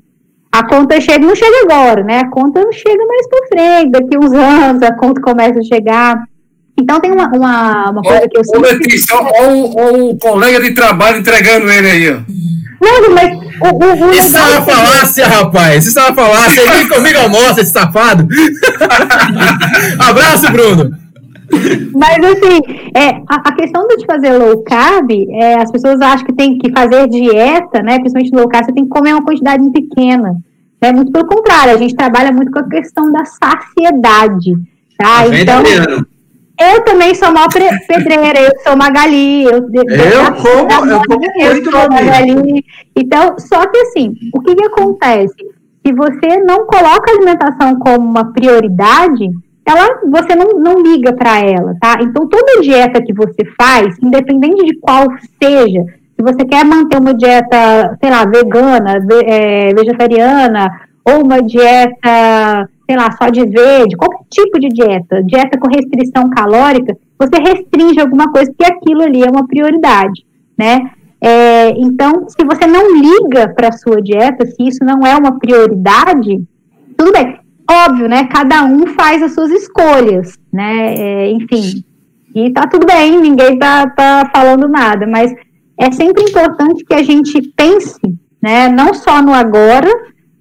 [0.52, 2.20] A conta chega, não chega agora, né?
[2.20, 6.22] A conta não chega mais para frente, daqui uns anos a conta começa a chegar.
[6.78, 8.68] Então tem uma, uma, uma coisa que eu sempre...
[8.68, 12.20] Ô, Letícia, ou o colega de trabalho entregando ele aí, ó.
[12.80, 15.86] Não, mas o, o, o Isso é uma falácia, rapaz.
[15.86, 16.70] Isso é uma falácia.
[16.70, 18.28] Vem comigo almoça, esse safado.
[20.46, 21.04] Abraço, Bruno.
[21.94, 22.60] Mas assim,
[22.96, 26.72] é, a, a, questão de fazer low carb, é, as pessoas acham que tem que
[26.72, 27.98] fazer dieta, né?
[27.98, 30.36] Principalmente low carb, você tem que comer uma quantidade pequena.
[30.80, 34.52] É muito pelo contrário, a gente trabalha muito com a questão da saciedade.
[34.98, 35.24] Tá?
[35.24, 35.62] tá então,
[36.60, 39.44] eu também sou mal pedreira, eu sou Magali.
[39.44, 42.64] Eu, eu, como, eu como muito Magali.
[42.94, 45.34] Então, só que assim, o que, que acontece?
[45.84, 49.30] Se você não coloca a alimentação como uma prioridade,
[49.66, 51.96] ela, você não, não liga para ela, tá?
[52.00, 55.06] Então, toda dieta que você faz, independente de qual
[55.42, 55.84] seja,
[56.16, 60.70] se você quer manter uma dieta, sei lá, vegana, ve, é, vegetariana,
[61.04, 66.28] ou uma dieta sei lá, só de verde, qualquer tipo de dieta, dieta com restrição
[66.30, 70.24] calórica, você restringe alguma coisa, porque aquilo ali é uma prioridade,
[70.56, 70.90] né?
[71.20, 75.38] É, então, se você não liga para a sua dieta, se isso não é uma
[75.38, 76.42] prioridade,
[76.96, 77.38] tudo bem.
[77.70, 78.24] Óbvio, né?
[78.26, 80.94] Cada um faz as suas escolhas, né?
[80.94, 81.84] É, enfim,
[82.34, 85.32] e tá tudo bem, ninguém tá, tá falando nada, mas
[85.78, 88.00] é sempre importante que a gente pense,
[88.42, 88.68] né?
[88.68, 89.88] Não só no agora,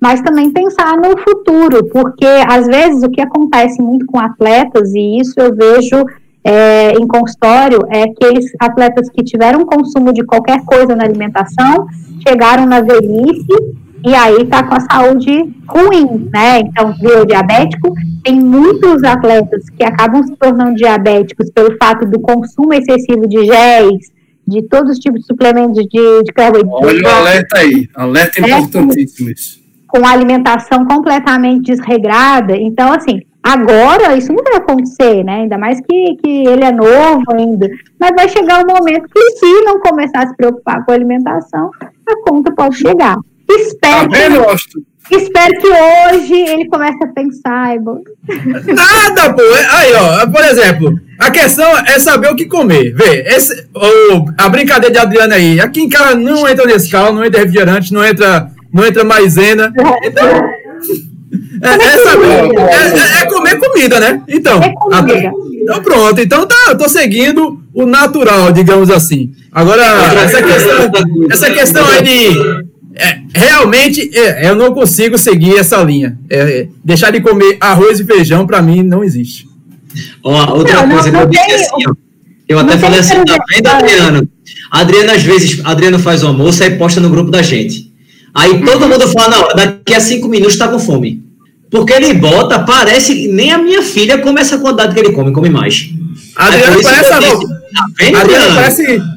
[0.02, 5.20] mas também pensar no futuro, porque às vezes o que acontece muito com atletas, e
[5.20, 6.04] isso eu vejo
[6.44, 11.88] é, em consultório, é aqueles atletas que tiveram consumo de qualquer coisa na alimentação,
[12.28, 16.60] chegaram na velhice e aí está com a saúde ruim, né?
[16.60, 17.94] Então, virou diabético.
[18.24, 24.12] Tem muitos atletas que acabam se tornando diabéticos pelo fato do consumo excessivo de géis,
[24.48, 26.86] de todos os tipos de suplementos de, de carboidrato.
[26.86, 32.58] Olha o alerta aí, alerta é, importantíssimo isso com alimentação completamente desregrada.
[32.58, 35.42] Então, assim, agora isso não vai acontecer, né?
[35.42, 37.70] Ainda mais que, que ele é novo ainda.
[38.00, 41.70] Mas vai chegar um momento que, se não começar a se preocupar com a alimentação,
[42.08, 43.18] a conta pode chegar.
[43.50, 44.10] Espero.
[44.10, 44.46] Tá vendo,
[45.12, 47.76] espero que hoje ele comece a pensar.
[47.78, 49.42] Nada, pô.
[49.72, 52.94] Aí, ó, por exemplo, a questão é saber o que comer.
[52.94, 53.68] Vê, esse,
[54.38, 55.60] a brincadeira de Adriana aí.
[55.60, 59.72] Aqui em casa não entra nesse carro, não entra refrigerante, não entra não entra maisena.
[60.04, 60.28] Então,
[61.62, 64.22] é, é, saber, é, é, comer comida, né?
[64.28, 64.74] Então, é
[65.62, 66.20] então pronto.
[66.20, 69.32] Então tá, eu tô seguindo o natural, digamos assim.
[69.52, 69.84] Agora,
[70.24, 70.92] essa questão,
[71.30, 76.18] essa questão aí de é, realmente é, eu não consigo seguir essa linha.
[76.30, 79.48] É, deixar de comer arroz e feijão para mim não existe.
[80.24, 81.94] Ó, outra não, coisa não, que eu disse assim, ó,
[82.48, 84.30] eu até falei assim, tá vendo, Adriano?
[84.72, 87.92] Adriano, às vezes, Adriano faz o almoço e posta no grupo da gente.
[88.34, 91.24] Aí todo mundo fala, não, daqui a cinco minutos está com fome.
[91.70, 95.50] Porque ele bota, parece, nem a minha filha come essa quantidade que ele come, come
[95.50, 95.90] mais.
[96.36, 99.13] Adriano parece a disse, tá Adriano parece...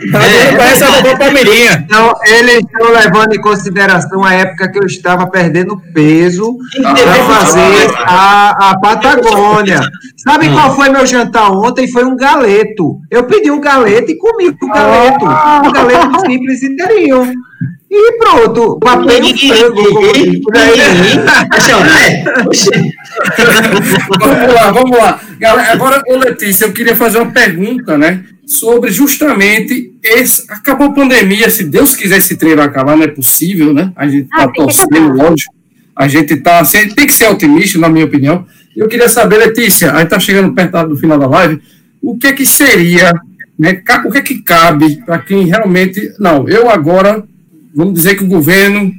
[0.00, 1.84] É, parece a vovó Palmeirinha.
[1.84, 7.94] Então, eles estão levando em consideração a época que eu estava perdendo peso para fazer
[7.98, 9.80] a, a Patagônia.
[10.16, 11.90] Sabe qual foi meu jantar ontem?
[11.90, 12.98] Foi um galeto.
[13.10, 15.24] Eu pedi um galeto e comi o galeto.
[15.24, 17.32] Um galeto simples e inteirinho.
[17.96, 19.20] E pronto, papel
[24.18, 25.20] Vamos lá, vamos lá.
[25.44, 28.24] Galera, agora, Letícia, eu queria fazer uma pergunta, né?
[28.46, 30.50] Sobre justamente esse.
[30.50, 33.92] Acabou a pandemia, se Deus quiser esse treino acabar, não é possível, né?
[33.94, 35.54] A gente está ah, torcendo, lógico.
[35.94, 36.60] A gente tá.
[36.60, 38.46] Assim, tem que ser otimista, na minha opinião.
[38.74, 41.60] Eu queria saber, Letícia, aí está chegando perto do final da live,
[42.00, 43.12] o que é que seria,
[43.58, 43.82] né?
[44.06, 46.10] O que é que cabe para quem realmente.
[46.18, 47.22] Não, eu agora
[47.74, 48.94] vamos dizer que o governo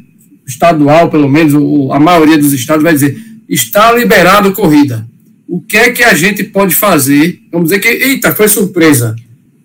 [0.45, 1.55] estadual, pelo menos
[1.91, 3.17] a maioria dos estados, vai dizer
[3.47, 5.07] está liberado corrida.
[5.47, 7.39] O que é que a gente pode fazer?
[7.51, 9.15] Vamos dizer que, eita, foi surpresa.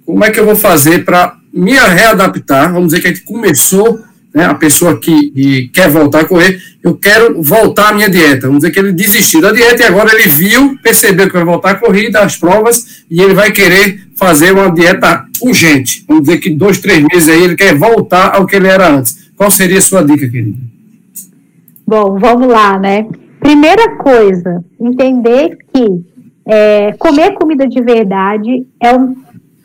[0.04, 2.72] Como é que eu vou fazer para me readaptar?
[2.72, 4.00] Vamos dizer que a gente começou,
[4.34, 8.46] né, a pessoa que, que, quer voltar a correr, eu quero voltar à minha dieta.
[8.46, 11.70] Vamos dizer que ele desistiu da dieta e agora ele viu, percebeu que vai voltar
[11.70, 16.04] a corrida, as provas, e ele vai querer fazer uma dieta urgente.
[16.06, 19.30] Vamos dizer que dois, três meses aí ele quer voltar ao que ele era antes.
[19.34, 20.58] Qual seria a sua dica, querida?
[21.86, 23.06] Bom, vamos lá, né?
[23.40, 26.04] Primeira coisa, entender que
[26.46, 29.16] é, comer comida de verdade é, um,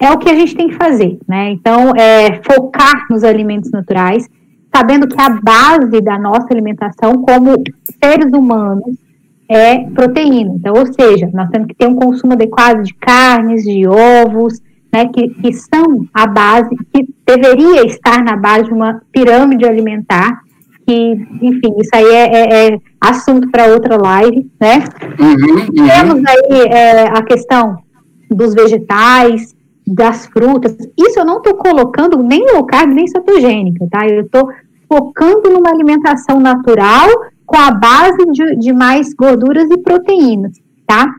[0.01, 1.51] é o que a gente tem que fazer, né?
[1.51, 4.27] Então, é, focar nos alimentos naturais,
[4.73, 7.55] sabendo que a base da nossa alimentação, como
[8.03, 8.95] seres humanos,
[9.47, 10.55] é proteína.
[10.55, 14.59] Então, ou seja, nós temos que ter um consumo adequado de carnes, de ovos,
[14.91, 20.41] né, que, que são a base, que deveria estar na base de uma pirâmide alimentar,
[20.85, 24.83] que, enfim, isso aí é, é, é assunto para outra live, né?
[25.19, 25.87] Uhum, uhum.
[25.87, 27.77] Temos aí é, a questão
[28.29, 29.55] dos vegetais,
[29.87, 30.75] das frutas.
[30.97, 34.07] Isso eu não estou colocando nem low carb, nem cetogênica, tá?
[34.07, 34.49] Eu estou
[34.87, 37.09] focando numa alimentação natural
[37.45, 40.53] com a base de, de mais gorduras e proteínas,
[40.87, 41.13] tá?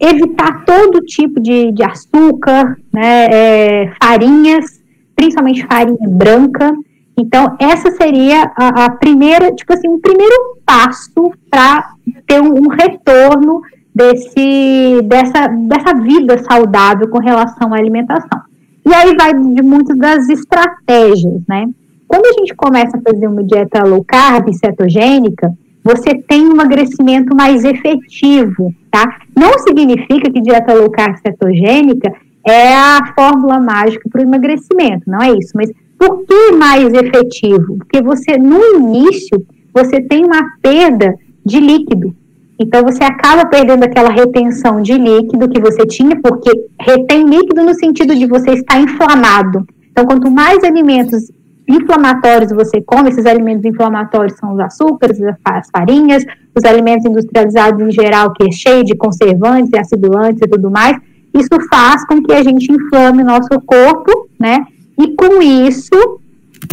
[0.00, 4.80] Evitar todo tipo de, de açúcar, né, é, farinhas,
[5.14, 6.72] principalmente farinha branca.
[7.18, 11.90] Então, essa seria a, a primeira, tipo assim, um primeiro passo para
[12.26, 13.60] ter um, um retorno
[13.92, 18.40] desse, dessa, dessa vida saudável com relação à alimentação.
[18.86, 21.68] E aí vai de muitas das estratégias, né?
[22.06, 25.52] Quando a gente começa a fazer uma dieta low carb, cetogênica,
[25.82, 29.18] você tem um emagrecimento mais efetivo, tá?
[29.36, 32.12] Não significa que dieta low carb cetogênica
[32.46, 35.52] é a fórmula mágica para o emagrecimento, não é isso.
[35.54, 37.76] Mas por que mais efetivo?
[37.78, 39.44] Porque você, no início,
[39.74, 42.14] você tem uma perda de líquido.
[42.58, 47.74] Então, você acaba perdendo aquela retenção de líquido que você tinha, porque retém líquido no
[47.74, 49.66] sentido de você estar inflamado.
[49.90, 51.30] Então, quanto mais alimentos
[51.68, 56.24] inflamatórios você come, esses alimentos inflamatórios são os açúcares, as farinhas,
[56.54, 60.96] os alimentos industrializados em geral, que é cheio de conservantes e acidulantes e tudo mais,
[61.34, 64.66] isso faz com que a gente inflame o nosso corpo, né?
[64.98, 66.20] E com isso,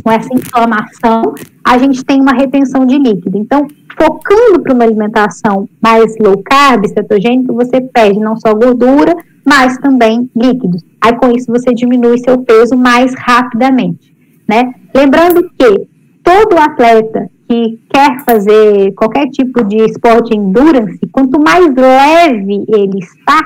[0.03, 3.37] com essa inflamação, a gente tem uma retenção de líquido.
[3.37, 3.67] Então,
[3.97, 9.15] focando para uma alimentação mais low carb, cetogênica, você perde não só gordura,
[9.45, 10.83] mas também líquidos.
[11.01, 14.15] Aí, com isso, você diminui seu peso mais rapidamente,
[14.47, 14.73] né?
[14.93, 15.87] Lembrando que
[16.23, 23.39] todo atleta que quer fazer qualquer tipo de esporte endurance, quanto mais leve ele está,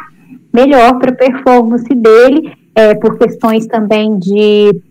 [0.54, 4.82] melhor para a performance dele, é, por questões também de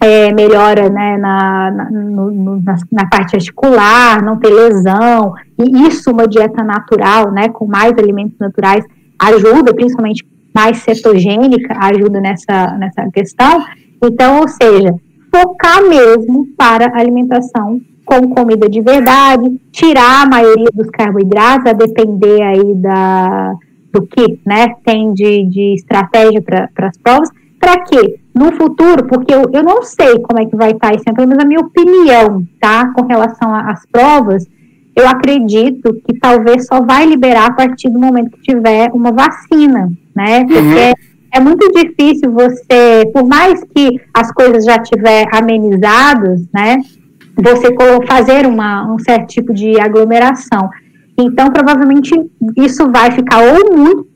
[0.00, 6.10] é, melhora né, na, na, no, na, na, parte articular, não ter lesão, e isso
[6.10, 8.84] uma dieta natural, né, com mais alimentos naturais,
[9.18, 13.64] ajuda, principalmente mais cetogênica, ajuda nessa, nessa questão.
[14.04, 14.94] Então, ou seja,
[15.34, 22.40] focar mesmo para alimentação com comida de verdade, tirar a maioria dos carboidratos, a depender
[22.42, 23.54] aí da,
[23.92, 27.28] do que né, tem de, de estratégia para as provas,
[27.58, 28.20] para quê?
[28.34, 31.28] No futuro, porque eu, eu não sei como é que vai estar esse ano, pelo
[31.28, 32.92] menos a minha opinião, tá?
[32.94, 34.46] Com relação às provas,
[34.94, 39.90] eu acredito que talvez só vai liberar a partir do momento que tiver uma vacina,
[40.14, 40.40] né?
[40.40, 40.46] Uhum.
[40.46, 40.94] Porque uhum.
[41.32, 46.78] é muito difícil você, por mais que as coisas já tiver amenizadas, né?
[47.36, 47.72] Você
[48.06, 50.68] fazer uma, um certo tipo de aglomeração.
[51.16, 52.12] Então, provavelmente,
[52.56, 54.08] isso vai ficar ou muito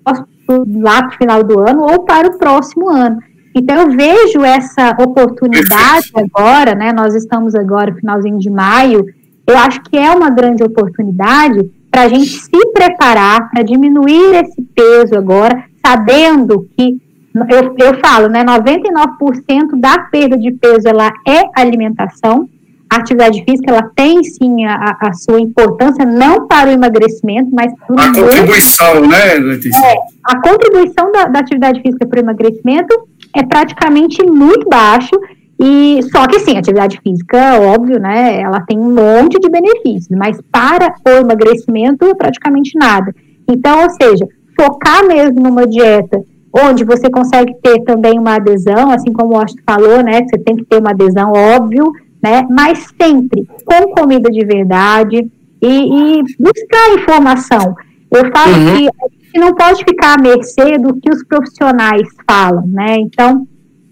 [0.81, 3.19] lá para o final do ano ou para o próximo ano.
[3.55, 6.93] Então, eu vejo essa oportunidade agora, né?
[6.93, 9.05] Nós estamos agora, finalzinho de maio,
[9.47, 14.63] eu acho que é uma grande oportunidade para a gente se preparar para diminuir esse
[14.75, 16.97] peso agora, sabendo que
[17.35, 22.49] eu, eu falo, né, 99% da perda de peso ela é alimentação.
[22.91, 27.73] A atividade física ela tem sim a, a sua importância, não para o emagrecimento, mas
[27.87, 29.79] para a contribuição, né, Letícia?
[29.79, 29.95] É,
[30.25, 35.11] a contribuição da, da atividade física para o emagrecimento é praticamente muito baixo.
[35.61, 38.41] E só que sim, atividade física, óbvio, né?
[38.41, 43.15] Ela tem um monte de benefícios, mas para o emagrecimento praticamente nada.
[43.49, 44.27] Então, ou seja,
[44.59, 46.21] focar mesmo numa dieta
[46.53, 50.23] onde você consegue ter também uma adesão, assim como o Austin falou, né?
[50.23, 51.91] Você tem que ter uma adesão, óbvio,
[52.23, 52.47] né?
[52.51, 55.27] Mas sempre com comida de verdade
[55.63, 57.75] e, e buscar informação.
[58.11, 58.77] Eu falo uhum.
[58.77, 58.89] que
[59.33, 62.97] gente não pode ficar à mercê do que os profissionais falam, né?
[62.99, 63.47] Então,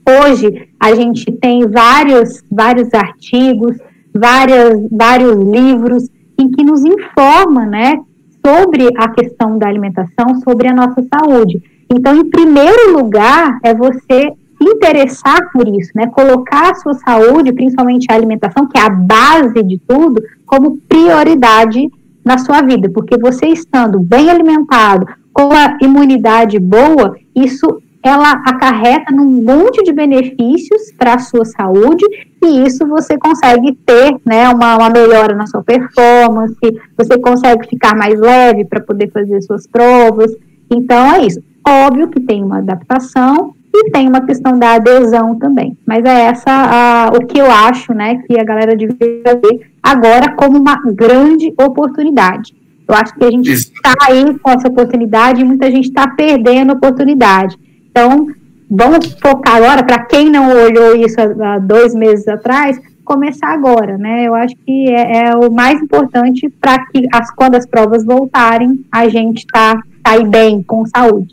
[0.06, 3.76] hoje a gente tem vários, vários artigos,
[4.14, 7.98] várias, vários livros em que nos informa, né,
[8.44, 11.62] sobre a questão da alimentação, sobre a nossa saúde.
[11.90, 16.06] Então, em primeiro lugar, é você interessar por isso, né?
[16.08, 21.90] Colocar a sua saúde, principalmente a alimentação, que é a base de tudo, como prioridade
[22.24, 25.06] na sua vida, porque você estando bem alimentado,
[25.40, 32.04] com a imunidade boa, isso ela acarreta num monte de benefícios para a sua saúde
[32.42, 36.56] e isso você consegue ter né, uma, uma melhora na sua performance,
[36.96, 40.30] você consegue ficar mais leve para poder fazer suas provas.
[40.70, 41.42] Então é isso.
[41.66, 45.76] Óbvio que tem uma adaptação e tem uma questão da adesão também.
[45.86, 50.34] Mas é essa a, o que eu acho né, que a galera devia ver agora
[50.36, 52.59] como uma grande oportunidade.
[52.90, 56.72] Eu acho que a gente está aí com essa oportunidade e muita gente está perdendo
[56.72, 57.56] a oportunidade.
[57.88, 58.26] Então,
[58.68, 64.26] vamos focar agora, para quem não olhou isso há, dois meses atrás, começar agora, né?
[64.26, 68.84] Eu acho que é, é o mais importante para que as, quando as provas voltarem,
[68.90, 71.32] a gente tá, tá aí bem, com saúde.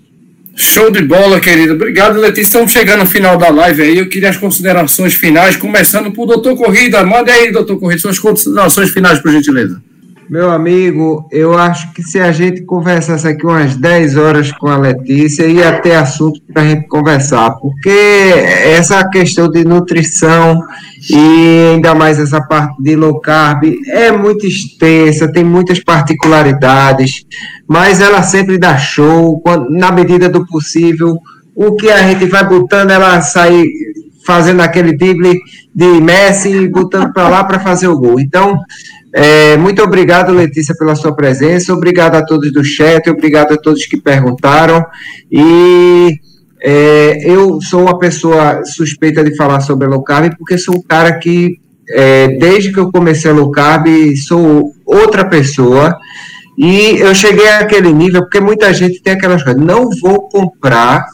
[0.55, 1.73] Show de bola, querida.
[1.73, 2.49] Obrigado, Letícia.
[2.49, 3.97] Estamos chegando ao final da live aí.
[3.97, 7.03] Eu queria as considerações finais, começando por doutor Corrida.
[7.03, 9.81] Manda aí, doutor Corrida, suas considerações finais, por gentileza.
[10.29, 14.77] Meu amigo, eu acho que se a gente conversasse aqui umas 10 horas com a
[14.77, 20.61] Letícia, ia ter assunto para a gente conversar, porque essa questão de nutrição
[21.09, 27.25] e ainda mais essa parte de low carb é muito extensa, tem muitas particularidades,
[27.65, 31.17] mas ela sempre dá show, na medida do possível.
[31.55, 33.63] O que a gente vai botando, ela sai
[34.25, 35.39] fazendo aquele drible
[35.73, 38.19] de Messi e botando para lá para fazer o gol.
[38.19, 38.59] Então,
[39.19, 41.73] é, muito obrigado, Letícia, pela sua presença.
[41.73, 44.85] Obrigado a todos do chat, obrigado a todos que perguntaram.
[45.31, 46.19] E
[46.61, 50.83] é, eu sou uma pessoa suspeita de falar sobre a low carb, porque sou um
[50.83, 51.59] cara que,
[51.89, 53.87] é, desde que eu comecei a low carb,
[54.27, 55.97] sou outra pessoa.
[56.55, 61.07] E eu cheguei àquele nível, porque muita gente tem aquelas coisas, não vou comprar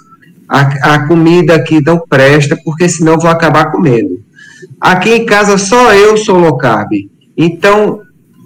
[0.50, 4.22] a, a comida que não presta, porque senão vou acabar comendo.
[4.78, 7.13] Aqui em casa só eu sou low carb.
[7.38, 8.02] Então,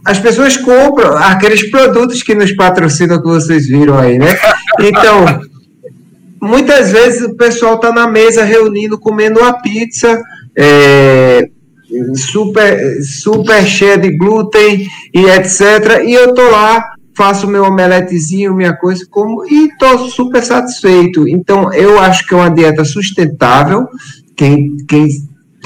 [0.05, 4.37] as pessoas compram aqueles produtos que nos patrocinam que vocês viram aí, né?
[4.79, 5.41] Então,
[6.41, 10.21] muitas vezes o pessoal está na mesa reunindo, comendo uma pizza
[10.57, 11.49] é,
[12.15, 16.03] super, super cheia de glúten e etc.
[16.05, 21.27] E eu tô lá, faço meu omeletezinho, minha coisa, como e tô super satisfeito.
[21.27, 23.87] Então, eu acho que é uma dieta sustentável.
[24.35, 25.07] Quem, quem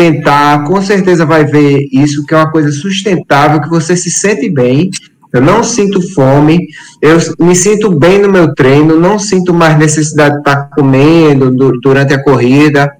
[0.01, 4.49] tentar, com certeza vai ver isso, que é uma coisa sustentável, que você se sente
[4.49, 4.89] bem.
[5.31, 6.67] Eu não sinto fome,
[7.01, 12.13] eu me sinto bem no meu treino, não sinto mais necessidade de estar comendo durante
[12.13, 12.91] a corrida,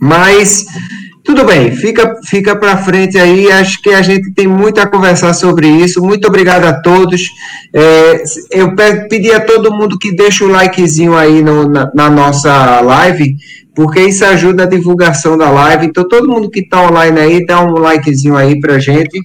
[0.00, 0.64] mas
[1.26, 3.50] tudo bem, fica, fica para frente aí.
[3.50, 6.00] Acho que a gente tem muito a conversar sobre isso.
[6.00, 7.28] Muito obrigado a todos.
[7.74, 8.22] É,
[8.52, 8.74] eu
[9.08, 13.36] pedi a todo mundo que deixe o likezinho aí no, na, na, nossa live,
[13.76, 15.86] porque isso ajuda a divulgação da live.
[15.86, 19.20] Então, todo mundo que está online aí, dá um likezinho aí pra gente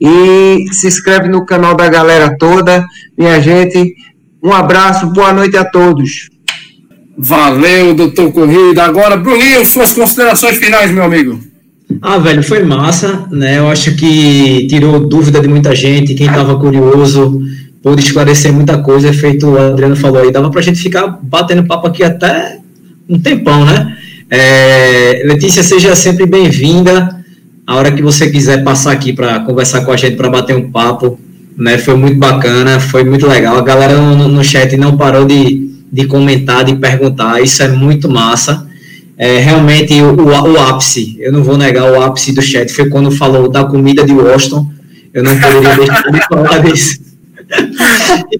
[0.00, 2.86] e se inscreve no canal da galera toda.
[3.18, 3.94] Minha gente,
[4.42, 6.30] um abraço, boa noite a todos.
[7.18, 8.84] Valeu, doutor Corrida.
[8.84, 11.40] Agora, Bruninho, suas considerações finais, meu amigo.
[12.00, 13.58] Ah, velho, foi massa, né?
[13.58, 17.40] Eu acho que tirou dúvida de muita gente, quem estava curioso,
[17.82, 21.64] pôde esclarecer muita coisa, feito o Adriano falou aí, dava para a gente ficar batendo
[21.64, 22.58] papo aqui até
[23.08, 23.95] um tempão, né?
[24.28, 27.24] É, Letícia, seja sempre bem-vinda.
[27.66, 30.70] A hora que você quiser passar aqui para conversar com a gente, para bater um
[30.70, 31.18] papo,
[31.56, 31.78] né?
[31.78, 33.56] Foi muito bacana, foi muito legal.
[33.56, 38.08] A galera no, no chat não parou de, de comentar, de perguntar, isso é muito
[38.08, 38.66] massa.
[39.18, 43.10] É, realmente, o, o, ápice, eu não vou negar, o ápice do chat foi quando
[43.10, 44.70] falou da comida de Washington.
[45.14, 47.05] Eu não poderia deixar de falar disso.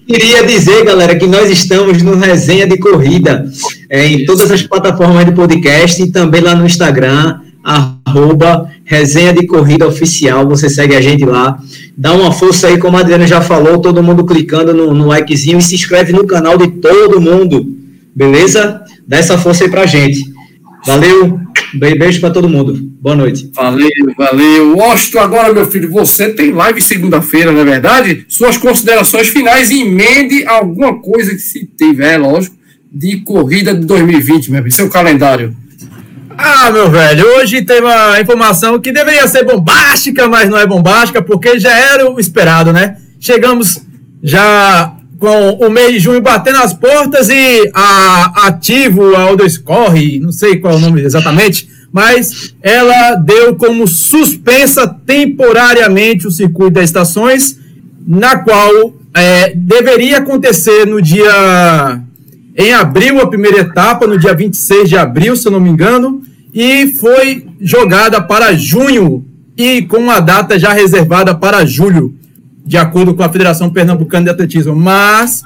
[0.07, 3.49] Queria dizer, galera, que nós estamos no Resenha de Corrida,
[3.89, 9.45] é, em todas as plataformas de podcast e também lá no Instagram, arroba Resenha de
[9.45, 10.47] Corrida Oficial.
[10.47, 11.59] Você segue a gente lá.
[11.97, 15.57] Dá uma força aí, como a Adriana já falou, todo mundo clicando no, no likezinho
[15.57, 17.65] e se inscreve no canal de todo mundo.
[18.15, 18.81] Beleza?
[19.05, 20.23] Dá essa força aí pra gente.
[20.85, 21.39] Valeu,
[21.73, 22.73] beijo para todo mundo.
[23.01, 23.49] Boa noite.
[23.53, 24.77] Valeu, valeu.
[24.77, 28.25] Washington, agora, meu filho, você tem live segunda-feira, não é verdade?
[28.27, 32.55] Suas considerações finais e emende alguma coisa que se tiver, lógico,
[32.91, 35.55] de corrida de 2020, meu filho, seu calendário.
[36.37, 41.21] Ah, meu velho, hoje tem uma informação que deveria ser bombástica, mas não é bombástica,
[41.21, 42.97] porque já era o esperado, né?
[43.19, 43.81] Chegamos
[44.21, 50.31] já com o mês de junho batendo as portas e a Ativo, a Odescorre, não
[50.31, 56.85] sei qual é o nome exatamente, mas ela deu como suspensa temporariamente o circuito das
[56.85, 57.57] estações,
[58.05, 62.01] na qual é, deveria acontecer no dia.
[62.59, 66.23] Em abril, a primeira etapa, no dia 26 de abril, se eu não me engano,
[66.51, 69.23] e foi jogada para junho
[69.55, 72.15] e com uma data já reservada para julho,
[72.67, 74.75] de acordo com a Federação Pernambucana de Atletismo.
[74.75, 75.41] Mas,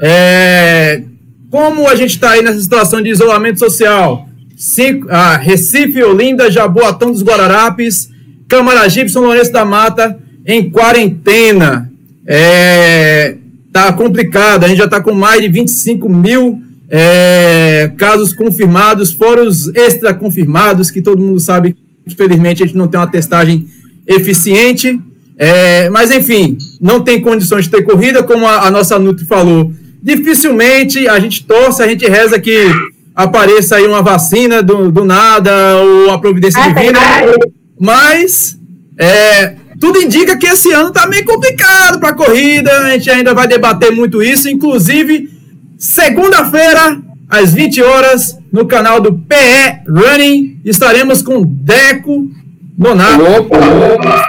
[0.00, 1.02] é,
[1.50, 7.10] como a gente está aí nessa situação de isolamento social, cinco, ah, Recife, Olinda, Jaboatão
[7.10, 8.10] dos Guararapes,
[8.46, 11.90] Camaragibe, São Lourenço da Mata, em quarentena.
[12.26, 13.36] É,
[13.72, 16.60] tá complicado, a gente já está com mais de 25 mil
[16.90, 22.76] é, casos confirmados, fora os extra confirmados, que todo mundo sabe que, infelizmente, a gente
[22.76, 23.66] não tem uma testagem
[24.06, 25.00] eficiente.
[25.38, 29.70] É, mas, enfim, não tem condições de ter corrida, como a, a nossa Nutri falou.
[30.02, 32.66] Dificilmente a gente torce, a gente reza que
[33.14, 37.00] apareça aí uma vacina do, do nada, ou a providência ah, divina.
[37.78, 38.56] Mas
[38.98, 42.70] é, tudo indica que esse ano está meio complicado para a corrida.
[42.70, 44.48] A gente ainda vai debater muito isso.
[44.48, 45.28] Inclusive,
[45.78, 52.30] segunda-feira, às 20 horas, no canal do PE Running, estaremos com Deco
[52.76, 53.48] Donato,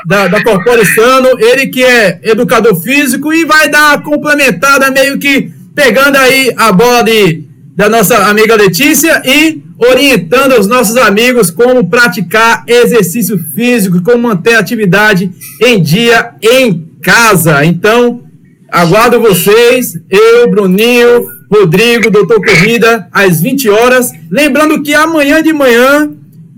[0.05, 6.15] da, da Corporiciano, ele que é educador físico e vai dar complementada, meio que pegando
[6.15, 7.43] aí a bola de,
[7.75, 14.55] da nossa amiga Letícia e orientando os nossos amigos como praticar exercício físico, como manter
[14.55, 15.29] a atividade
[15.61, 17.63] em dia em casa.
[17.65, 18.23] Então,
[18.71, 24.11] aguardo vocês, eu, Bruninho, Rodrigo, Doutor Corrida, às 20 horas.
[24.31, 26.11] Lembrando que amanhã de manhã,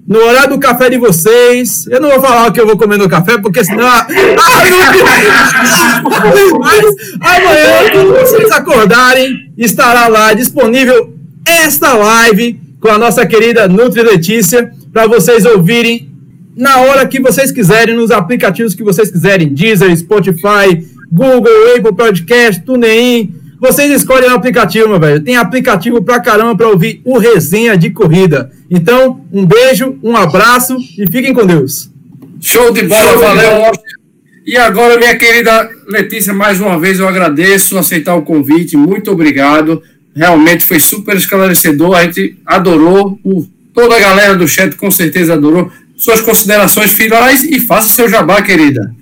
[0.10, 2.97] no horário do café de vocês, eu não vou falar o que eu vou comer
[2.97, 3.88] no café, porque senão.
[3.91, 4.07] Ah,
[6.60, 6.86] Mas
[7.22, 11.14] amanhã, quando vocês acordarem, estará lá disponível
[11.45, 16.10] esta live com a nossa querida Nutri Letícia, para vocês ouvirem
[16.55, 22.62] na hora que vocês quiserem, nos aplicativos que vocês quiserem, Deezer, Spotify, Google, Apple Podcast,
[22.62, 25.24] TuneIn, vocês escolhem o aplicativo, meu velho.
[25.24, 28.51] Tem aplicativo pra caramba para ouvir o Resenha de Corrida.
[28.70, 31.89] Então, um beijo, um abraço e fiquem com Deus.
[32.39, 33.49] Show de bola, Show valeu.
[33.49, 33.72] De bola.
[34.45, 38.78] E agora, minha querida Letícia, mais uma vez eu agradeço aceitar o convite.
[38.78, 39.82] Muito obrigado
[40.16, 45.34] realmente foi super esclarecedor, a gente adorou, o, toda a galera do chat com certeza
[45.34, 45.72] adorou.
[45.95, 48.93] Suas considerações finais e faça seu jabá, querida.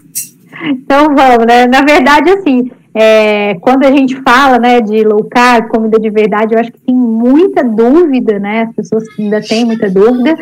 [0.63, 1.67] Então vamos, né?
[1.67, 6.55] Na verdade, assim, é, quando a gente fala né, de low carb, comida de verdade,
[6.55, 8.63] eu acho que tem muita dúvida, né?
[8.63, 10.35] As pessoas ainda têm muita dúvida.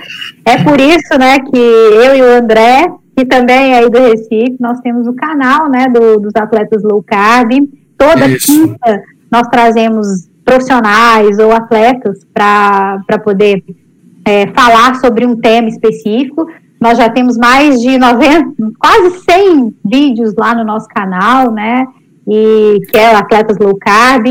[0.46, 2.88] É por isso, né, que eu e o André,
[3.18, 7.04] que também é aí do Recife, nós temos o canal, né, do, dos atletas low
[7.04, 7.52] carb.
[7.98, 8.46] Toda isso.
[8.46, 10.08] quinta nós trazemos
[10.46, 13.62] profissionais ou atletas para poder
[14.24, 16.48] é, falar sobre um tema específico.
[16.80, 21.86] Nós já temos mais de 90, quase 100 vídeos lá no nosso canal, né?
[22.28, 24.26] E que é Atletas Low Carb.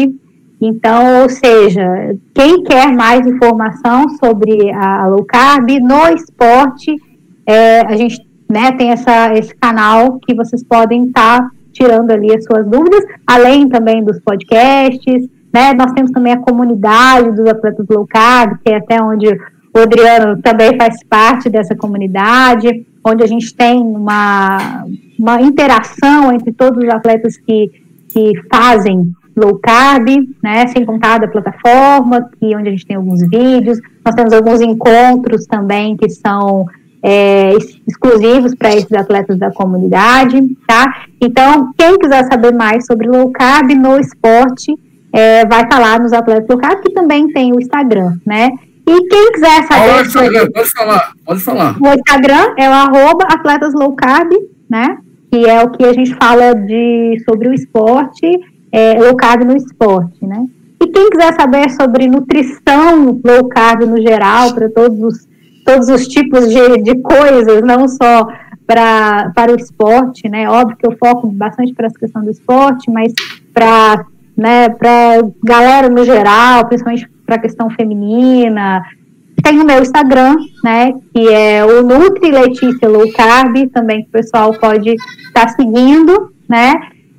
[0.61, 6.97] Então, ou seja, quem quer mais informação sobre a low carb no esporte,
[7.47, 12.35] é, a gente né, tem essa, esse canal que vocês podem estar tá tirando ali
[12.35, 15.73] as suas dúvidas, além também dos podcasts, né?
[15.75, 19.29] Nós temos também a comunidade dos atletas low carb, que é até onde
[19.75, 24.85] o Adriano também faz parte dessa comunidade, onde a gente tem uma,
[25.19, 27.71] uma interação entre todos os atletas que,
[28.15, 30.09] que fazem low carb,
[30.43, 34.61] né, sem contar da plataforma, que onde a gente tem alguns vídeos, nós temos alguns
[34.61, 36.67] encontros também que são
[37.03, 37.51] é,
[37.87, 41.05] exclusivos para esses atletas da comunidade, tá?
[41.21, 44.73] Então, quem quiser saber mais sobre low carb no esporte,
[45.13, 48.51] é, vai estar tá lá nos Atletas Locais, que também tem o Instagram, né?
[48.87, 49.99] E quem quiser saber.
[49.99, 50.51] O Instagram?
[50.53, 51.77] Pode falar, pode falar.
[51.81, 54.33] O Instagram é o arroba Atletas Low Carb,
[54.69, 54.99] né?
[55.35, 58.25] Que é o que a gente fala de, sobre o esporte,
[58.71, 60.47] é, low carb no esporte, né?
[60.81, 65.29] E quem quiser saber sobre nutrição low carb no geral, para todos os,
[65.65, 68.29] todos os tipos de, de coisas, não só
[68.65, 70.49] pra, para o esporte, né?
[70.49, 73.13] Óbvio que eu foco bastante para essa questão do esporte, mas
[73.53, 74.05] para
[74.37, 78.85] né, para galera no geral, principalmente para a questão feminina.
[79.43, 84.13] Tem o meu Instagram, né, que é o Nutri Letícia Low Carb, também que o
[84.13, 84.95] pessoal pode
[85.35, 86.75] estar tá seguindo, né,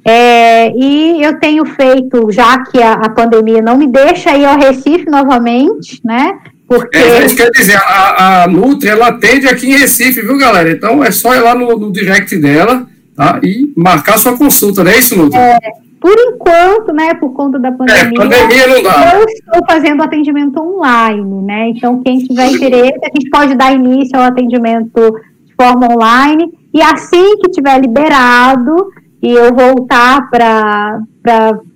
[0.07, 4.57] é, e eu tenho feito, já que a, a, pandemia não me deixa ir ao
[4.57, 6.37] Recife novamente, né,
[6.67, 6.97] porque...
[6.97, 10.71] É, isso quer dizer, a, a Nutri, ela atende aqui em Recife, viu, galera?
[10.71, 14.91] Então é só ir lá no, no direct dela, tá, e marcar sua consulta, não
[14.91, 15.37] é isso, Nutri?
[15.37, 15.57] É,
[16.05, 19.15] por enquanto, né, por conta da pandemia, é, pandemia não dá.
[19.15, 21.69] eu estou fazendo atendimento online, né?
[21.69, 25.15] Então, quem tiver interesse, a gente pode dar início ao atendimento
[25.59, 26.51] forma online.
[26.73, 28.91] E assim que tiver liberado
[29.21, 30.99] e eu voltar para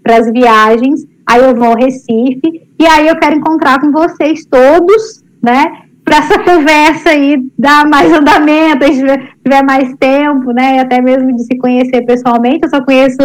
[0.08, 1.06] as viagens.
[1.26, 5.84] Aí eu vou ao Recife e aí eu quero encontrar com vocês todos, né?
[6.04, 10.80] Para essa conversa aí dar mais andamento, a gente tiver mais tempo, né?
[10.80, 12.62] Até mesmo de se conhecer pessoalmente.
[12.64, 13.20] Eu só conheço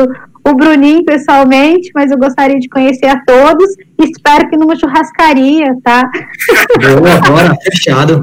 [0.47, 3.65] o Bruninho pessoalmente, mas eu gostaria de conhecer a todos.
[3.99, 6.03] Espero que numa churrascaria, tá?
[6.81, 8.21] Boa, bora, fechado.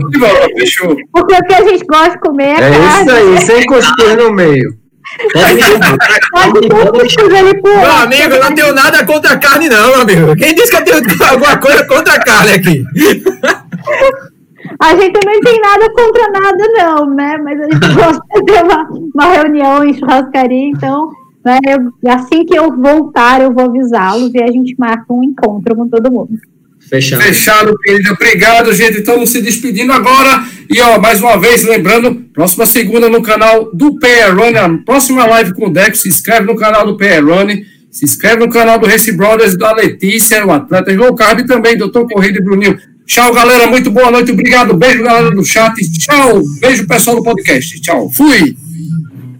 [0.55, 0.95] Fechou.
[1.11, 4.31] Porque o que a gente gosta de comer é, é isso aí, sem costura no
[4.31, 4.79] meio.
[5.33, 6.67] Pode
[7.63, 10.35] Meu amigo, eu não tenho nada contra a carne, não, meu amigo.
[10.35, 12.85] Quem disse que eu tenho alguma coisa contra a carne aqui?
[14.79, 17.37] A gente também tem nada contra nada, não, né?
[17.43, 21.11] Mas a gente gosta de ter uma, uma reunião em churrascaria, então
[21.43, 21.59] né?
[21.67, 25.87] Eu, assim que eu voltar, eu vou avisá-los e a gente marca um encontro com
[25.87, 26.39] todo mundo.
[26.79, 27.21] Fechado.
[27.21, 28.11] Fechado, querida.
[28.11, 28.99] Obrigado, gente.
[28.99, 30.43] Estamos se despedindo agora.
[30.69, 35.25] E, ó, mais uma vez, lembrando, próxima segunda no canal do PR Run, a próxima
[35.25, 35.95] live com o Deco.
[35.95, 37.63] Se inscreve no canal do PR Run.
[37.89, 41.77] Se inscreve no canal do Race Brothers, da Letícia, o atleta João Carb e também
[41.77, 42.77] doutor Corrida e Bruninho.
[43.05, 43.67] Tchau, galera.
[43.67, 44.31] Muito boa noite.
[44.31, 44.73] Obrigado.
[44.75, 45.75] Beijo, galera do chat.
[45.91, 46.41] Tchau.
[46.61, 47.81] Beijo, pessoal do podcast.
[47.81, 48.09] Tchau.
[48.09, 48.55] Fui.